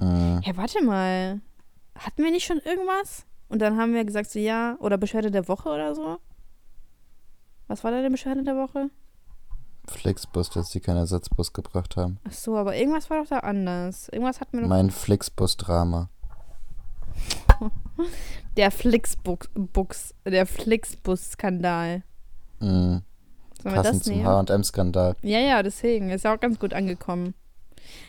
[0.00, 1.40] Mm, Ja, warte mal.
[1.94, 3.24] Hatten wir nicht schon irgendwas?
[3.48, 6.18] Und dann haben wir gesagt, so ja, oder Beschwerde der Woche oder so?
[7.68, 8.90] Was war da denn Beschwerde der Woche?
[9.86, 12.18] Flixbus, dass die keinen Ersatzbus gebracht haben.
[12.26, 14.08] Ach so, aber irgendwas war doch da anders.
[14.08, 14.68] Irgendwas hatten wir noch.
[14.68, 16.08] Mein Flixbus-Drama.
[18.56, 22.02] Der Flixbus, der Flixbus-Skandal.
[22.60, 22.96] Passend
[23.62, 24.24] das zum?
[24.24, 25.16] H&M-Skandal.
[25.22, 26.10] Ja, ja, deswegen.
[26.10, 27.34] Ist ja auch ganz gut angekommen.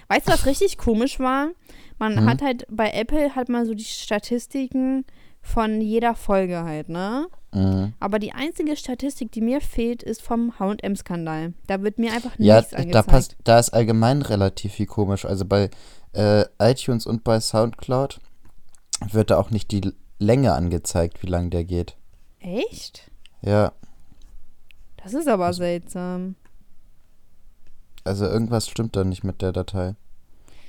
[0.08, 1.50] Weißt du, was richtig komisch war?
[1.98, 2.30] Man Hm?
[2.30, 5.06] hat halt bei Apple halt mal so die Statistiken
[5.46, 7.28] von jeder Folge halt, ne?
[7.54, 7.93] Mhm.
[8.00, 11.54] Aber die einzige Statistik, die mir fehlt, ist vom H&M-Skandal.
[11.68, 13.08] Da wird mir einfach Ja, nichts da, angezeigt.
[13.08, 15.24] passt, da ist allgemein relativ viel komisch.
[15.26, 15.70] Also bei
[16.14, 18.20] äh, iTunes und bei Soundcloud
[19.12, 21.96] wird da auch nicht die Länge angezeigt, wie lang der geht.
[22.39, 23.10] Echt?
[23.41, 23.72] Ja,
[25.04, 26.36] Das ist aber seltsam.
[28.04, 29.96] also irgendwas stimmt da nicht mit der Datei.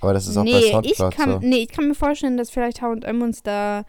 [0.01, 1.39] Aber das ist auch bei nee, ich Soundcloud kann, so.
[1.41, 3.85] nee, ich kann mir vorstellen, dass vielleicht H&M uns da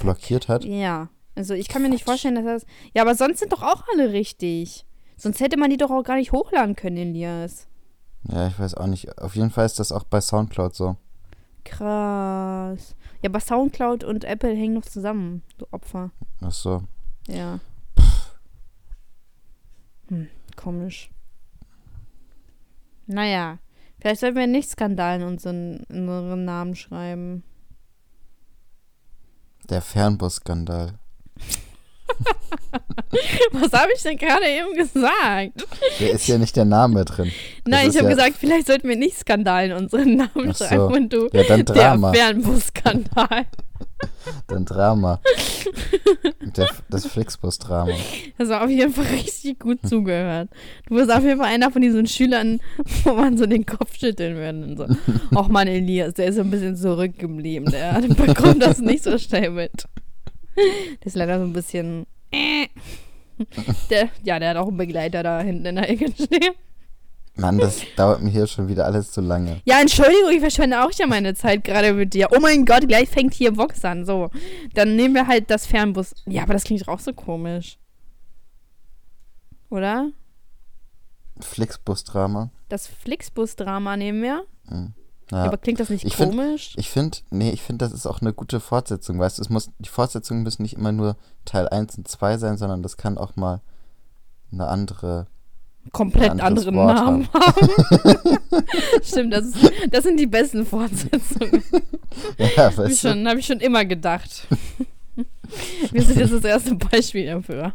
[0.00, 0.64] Blockiert hat.
[0.64, 2.66] Ja, also ich kann mir nicht vorstellen, dass das.
[2.94, 4.86] Ja, aber sonst sind doch auch alle richtig.
[5.16, 7.68] Sonst hätte man die doch auch gar nicht hochladen können, Elias.
[8.28, 9.18] Ja, ich weiß auch nicht.
[9.18, 10.96] Auf jeden Fall ist das auch bei Soundcloud so.
[11.64, 12.94] Krass.
[13.22, 16.10] Ja, aber Soundcloud und Apple hängen noch zusammen, du Opfer.
[16.40, 16.82] Ach so.
[17.28, 17.60] Ja.
[20.08, 21.10] Hm, komisch.
[23.06, 23.58] Naja,
[24.00, 27.42] vielleicht sollten wir nicht Skandal in unseren, in unseren Namen schreiben.
[29.68, 30.94] Der Fernbus-Skandal.
[33.52, 35.66] Was habe ich denn gerade eben gesagt?
[36.00, 37.32] Der ist ja nicht der Name drin.
[37.66, 40.64] Nein, ich habe ja, gesagt, vielleicht sollten wir nicht Skandal in unseren Namen so.
[40.64, 42.12] schreiben und du Ja, dann Drama.
[42.12, 43.46] der Fernbus-Skandal.
[44.48, 45.20] Dann Drama.
[46.56, 47.92] Der, das Flixbus-Drama.
[48.38, 50.48] Das war auf jeden Fall richtig gut zugehört.
[50.88, 52.60] Du bist auf jeden Fall einer von diesen Schülern,
[53.04, 54.76] wo man so den Kopf schütteln würde.
[54.76, 55.36] So.
[55.38, 57.70] Och man, Elias, der ist so ein bisschen zurückgeblieben.
[57.70, 59.84] Der bekommt das nicht so schnell mit.
[60.56, 62.06] Der ist leider so ein bisschen.
[62.30, 62.66] äh.
[63.90, 66.54] Der, ja, der hat auch einen Begleiter da hinten in der Ecke stehen.
[67.36, 69.60] Mann, das dauert mir hier schon wieder alles zu lange.
[69.64, 72.28] Ja, Entschuldigung, ich verschwende auch ja meine Zeit gerade mit dir.
[72.34, 74.06] Oh mein Gott, gleich fängt hier Vox an.
[74.06, 74.30] So,
[74.74, 76.14] dann nehmen wir halt das Fernbus.
[76.26, 77.78] Ja, aber das klingt doch auch so komisch.
[79.68, 80.10] Oder?
[81.40, 82.50] Flixbus-Drama.
[82.68, 84.44] Das Flixbus-Drama nehmen wir.
[84.68, 84.94] Hm.
[85.30, 85.38] Ja.
[85.38, 85.44] Ja.
[85.44, 86.72] Aber klingt das nicht Ich find- komisch?
[86.76, 89.70] Ich finde, nee, ich finde, das ist auch eine gute Fortsetzung, weißt du, es muss,
[89.80, 93.34] die Fortsetzungen müssen nicht immer nur Teil 1 und 2 sein, sondern das kann auch
[93.34, 93.60] mal
[94.52, 95.26] eine andere.
[95.92, 98.38] Komplett anderen Wort Namen haben.
[99.02, 101.62] Stimmt, das, ist, das sind die besten Fortsetzungen.
[102.38, 104.46] Ja, Habe ich, hab ich schon immer gedacht.
[105.92, 107.72] Wir sind jetzt das erste Beispiel dafür.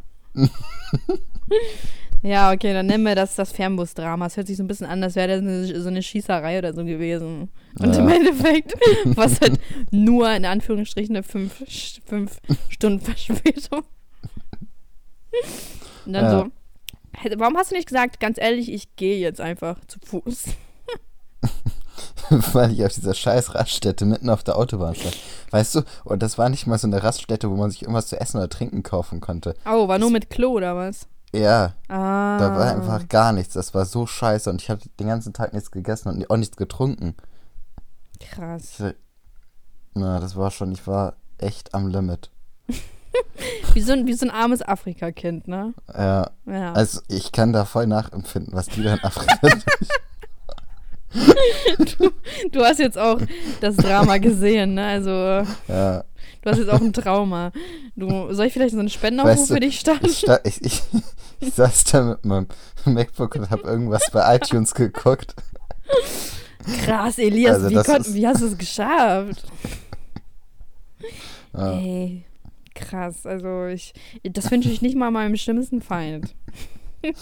[2.23, 4.27] Ja, okay, dann nennen wir das das Fernbus-Drama.
[4.27, 6.85] Es hört sich so ein bisschen an, als wäre das so eine Schießerei oder so
[6.85, 7.49] gewesen.
[7.79, 8.15] Und im Ja.
[8.15, 8.73] Endeffekt
[9.17, 9.59] war es halt
[9.89, 11.63] nur in Anführungsstrichen eine fünf,
[12.05, 12.39] fünf
[12.69, 13.83] Stunden Verspätung.
[16.05, 16.31] Und dann Ja.
[16.31, 16.51] so,
[17.37, 20.43] warum hast du nicht gesagt, ganz ehrlich, ich gehe jetzt einfach zu Fuß?
[22.53, 25.17] Weil ich auf dieser scheiß Raststätte mitten auf der Autobahn stand.
[25.51, 28.19] Weißt du, und das war nicht mal so eine Raststätte, wo man sich irgendwas zu
[28.19, 29.55] essen oder trinken kaufen konnte.
[29.65, 31.07] Oh, war nur mit Klo oder was?
[31.33, 32.37] Ja, Ah.
[32.39, 33.53] da war einfach gar nichts.
[33.53, 36.57] Das war so scheiße und ich hatte den ganzen Tag nichts gegessen und auch nichts
[36.57, 37.15] getrunken.
[38.19, 38.79] Krass.
[38.79, 38.95] Ich,
[39.93, 42.29] na, das war schon, ich war echt am Limit.
[43.73, 45.73] Wie so, ein, wie so ein armes Afrika-Kind, ne?
[45.93, 46.73] Ja, Ja.
[46.73, 49.37] also ich kann da voll nachempfinden, was die da in Afrika
[52.51, 53.19] du hast jetzt auch
[53.59, 54.85] das Drama gesehen, ne?
[54.87, 55.09] Also,
[55.67, 56.03] Ja,
[56.41, 57.51] du hast jetzt auch ein Trauma.
[57.95, 60.05] Du, soll ich vielleicht so einen Spendenaufruf Weißt du, für dich starten?
[60.05, 60.81] ich, sta- ich, ich,
[61.39, 62.47] ich saß da mit meinem
[62.85, 65.35] MacBook und habe irgendwas bei iTunes geguckt.
[66.85, 69.43] Krass, Elias, Also wie, konnt, wie hast du es geschafft?
[71.53, 71.73] Ja.
[71.73, 72.23] Ey,
[72.75, 73.25] krass.
[73.25, 73.93] Also, ich,
[74.23, 76.35] das wünsche ich nicht mal meinem schlimmsten Feind.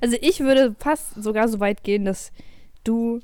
[0.00, 2.32] also, ich würde fast sogar so weit gehen, dass
[2.84, 3.20] du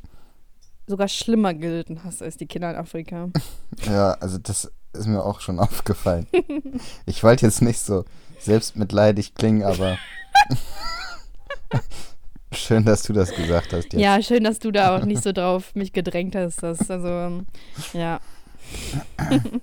[0.89, 3.28] sogar schlimmer gelitten hast als die Kinder in Afrika.
[3.85, 6.27] Ja, also das ist mir auch schon aufgefallen.
[7.07, 8.05] Ich wollte jetzt nicht so
[8.41, 9.99] selbstmitleidig klingen, aber
[12.53, 13.93] schön, dass du das gesagt hast.
[13.93, 14.01] Jetzt.
[14.01, 16.62] Ja, schön, dass du da auch nicht so drauf mich gedrängt hast.
[16.62, 17.45] Das, also,
[17.93, 18.20] ja.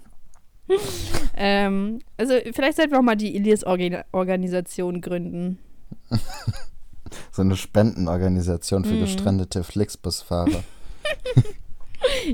[1.36, 5.60] ähm, also, vielleicht sollten wir auch mal die Elias-Organisation gründen.
[7.32, 9.00] So eine Spendenorganisation für Mhm.
[9.02, 10.64] gestrandete Flixbusfahrer.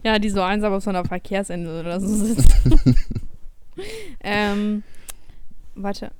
[0.03, 2.95] Ja, die so einsam auf so einer Verkehrsinsel oder so sitzen.
[4.21, 4.83] ähm,
[5.75, 6.11] warte.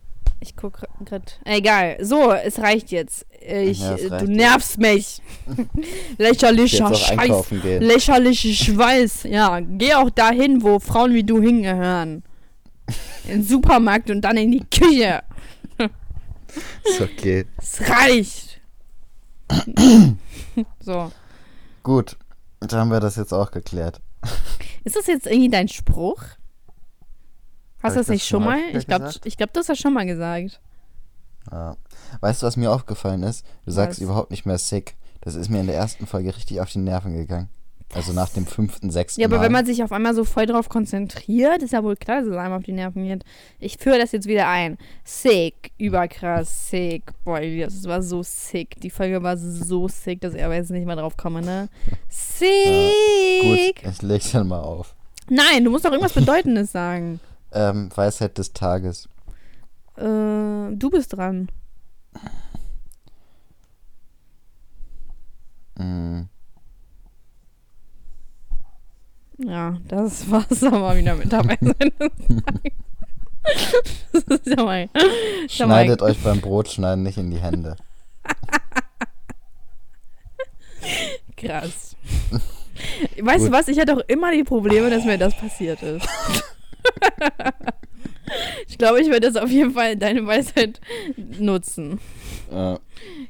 [0.43, 1.23] Ich gucke gerade.
[1.45, 1.97] Egal.
[2.03, 3.27] So, es reicht jetzt.
[3.41, 4.27] Ich, Ja, äh, reicht du jetzt.
[4.27, 5.21] nervst mich.
[6.17, 7.51] Jetzt Lächerlicher auch Scheiß.
[7.79, 9.23] Lächerliche Schweiß.
[9.23, 12.23] Ja, geh auch dahin, wo Frauen wie du hingehören.
[13.25, 15.23] In den Supermarkt und dann in die Küche.
[16.83, 17.45] Ist okay.
[17.57, 18.59] Es reicht.
[20.79, 21.11] so.
[21.83, 22.17] Gut,
[22.59, 24.01] dann haben wir das jetzt auch geklärt.
[24.83, 26.23] Ist das jetzt irgendwie dein Spruch?
[27.83, 28.59] Hast du das nicht das schon mal?
[28.73, 30.59] Ich glaube, ich glaub, du hast das schon mal gesagt.
[31.51, 31.75] Ja.
[32.19, 33.45] Weißt du, was mir aufgefallen ist?
[33.65, 34.03] Du sagst Was?
[34.03, 34.95] überhaupt nicht mehr sick.
[35.21, 37.49] Das ist mir in der ersten Folge richtig auf die Nerven gegangen.
[37.93, 39.43] Also nach dem fünften, sechsten Ja, aber Mal.
[39.45, 42.37] wenn man sich auf einmal so voll drauf konzentriert, ist ja wohl klar, dass es
[42.37, 43.25] einem auf die Nerven geht.
[43.59, 44.77] Ich führe das jetzt wieder ein.
[45.03, 47.03] Sick, überkrass, sick.
[47.25, 48.79] Boy, das war so sick.
[48.79, 51.67] Die Folge war so sick, dass ich aber jetzt nicht mehr drauf komme, ne?
[52.09, 53.83] Sick.
[53.83, 54.95] Gut, ich leg dann mal auf.
[55.29, 57.19] Nein, du musst doch irgendwas Bedeutendes sagen.
[57.51, 59.09] Ähm, Weisheit des Tages.
[59.97, 61.49] Äh, du bist dran.
[65.77, 66.23] Mm,
[69.45, 71.91] Ja, das war's aber wieder mit dabei sein.
[74.13, 74.89] Das ist ja mal.
[75.47, 77.75] Schneidet euch beim Brotschneiden nicht in die Hände.
[81.37, 81.95] Krass.
[83.19, 83.51] Weißt du Gut.
[83.51, 83.67] was?
[83.67, 86.07] Ich hatte auch immer die Probleme, dass mir das passiert ist.
[88.67, 90.79] ich glaube, ich werde das auf jeden Fall deine Weisheit
[91.39, 91.99] nutzen.
[92.51, 92.77] Äh,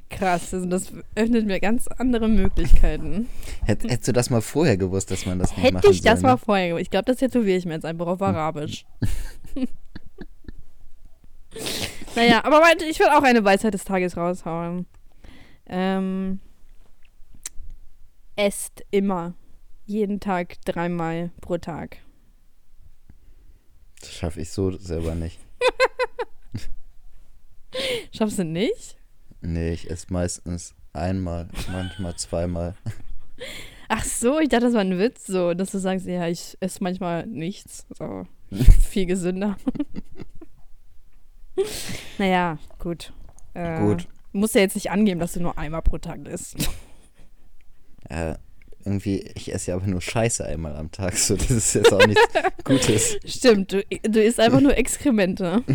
[0.09, 3.29] Krass, also das öffnet mir ganz andere Möglichkeiten.
[3.63, 6.19] hätt, hättest du das mal vorher gewusst, dass man das nicht Hätte machen ich das
[6.19, 6.41] soll, mal ne?
[6.43, 6.81] vorher gemacht.
[6.81, 8.85] Ich glaube, das tätowiere ich mir jetzt einfach auf Arabisch.
[12.15, 14.85] naja, aber ich will auch eine Weisheit des Tages raushauen.
[15.67, 16.39] Ähm,
[18.35, 19.33] esst immer.
[19.85, 21.97] Jeden Tag dreimal pro Tag.
[24.01, 25.39] Das schaffe ich so selber nicht.
[28.11, 28.97] Schaffst du nicht?
[29.41, 32.75] Nee, ich esse meistens einmal, manchmal zweimal.
[33.87, 36.83] Ach so, ich dachte, das war ein Witz, so, dass du sagst, ja, ich esse
[36.83, 37.85] manchmal nichts.
[37.97, 38.27] So,
[38.89, 39.57] viel gesünder.
[42.17, 43.13] naja, gut.
[43.53, 44.07] Äh, Gut.
[44.31, 46.55] Musst ja jetzt nicht angeben, dass du nur einmal pro Tag isst.
[48.07, 48.35] Äh,
[48.85, 52.05] irgendwie, ich esse ja aber nur Scheiße einmal am Tag, so das ist jetzt auch
[52.05, 52.21] nichts
[52.63, 53.17] Gutes.
[53.25, 55.63] Stimmt, du, du isst einfach nur Exkremente.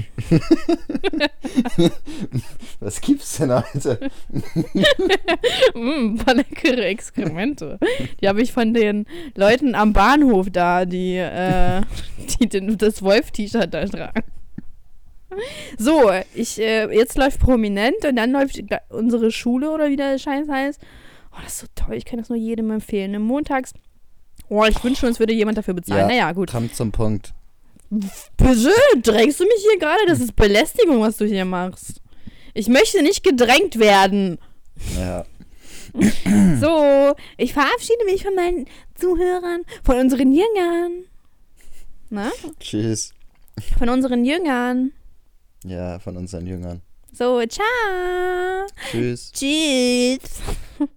[2.80, 4.10] Was gibt's denn heute?
[5.74, 7.78] mm, paar leckere Exkremente.
[8.20, 11.82] Die habe ich von den Leuten am Bahnhof da, die, äh,
[12.38, 14.22] die den, das Wolf-T-Shirt da tragen.
[15.78, 20.48] So, ich, äh, jetzt läuft Prominent und dann läuft unsere Schule oder wie der Scheiß
[20.48, 20.80] heißt.
[21.36, 23.10] Oh, das ist so toll, ich kann das nur jedem empfehlen.
[23.10, 23.18] Ne?
[23.18, 23.74] Montags,
[24.48, 26.00] oh, ich wünsche, uns würde jemand dafür bezahlen.
[26.00, 26.06] Ja.
[26.06, 26.50] Naja, gut.
[26.50, 27.34] Kommt zum Punkt.
[27.90, 28.72] Bitte,
[29.02, 30.06] drängst du mich hier gerade?
[30.08, 32.00] Das ist Belästigung, was du hier machst.
[32.54, 34.38] Ich möchte nicht gedrängt werden.
[34.98, 35.24] Ja,
[36.60, 41.04] So, ich verabschiede mich von meinen Zuhörern, von unseren Jüngern.
[42.10, 42.30] Na?
[42.60, 43.12] tschüss.
[43.78, 44.92] Von unseren Jüngern.
[45.64, 46.82] Ja, von unseren Jüngern.
[47.12, 48.66] So, ciao.
[48.90, 49.32] Tschüss.
[49.32, 50.20] Tschüss.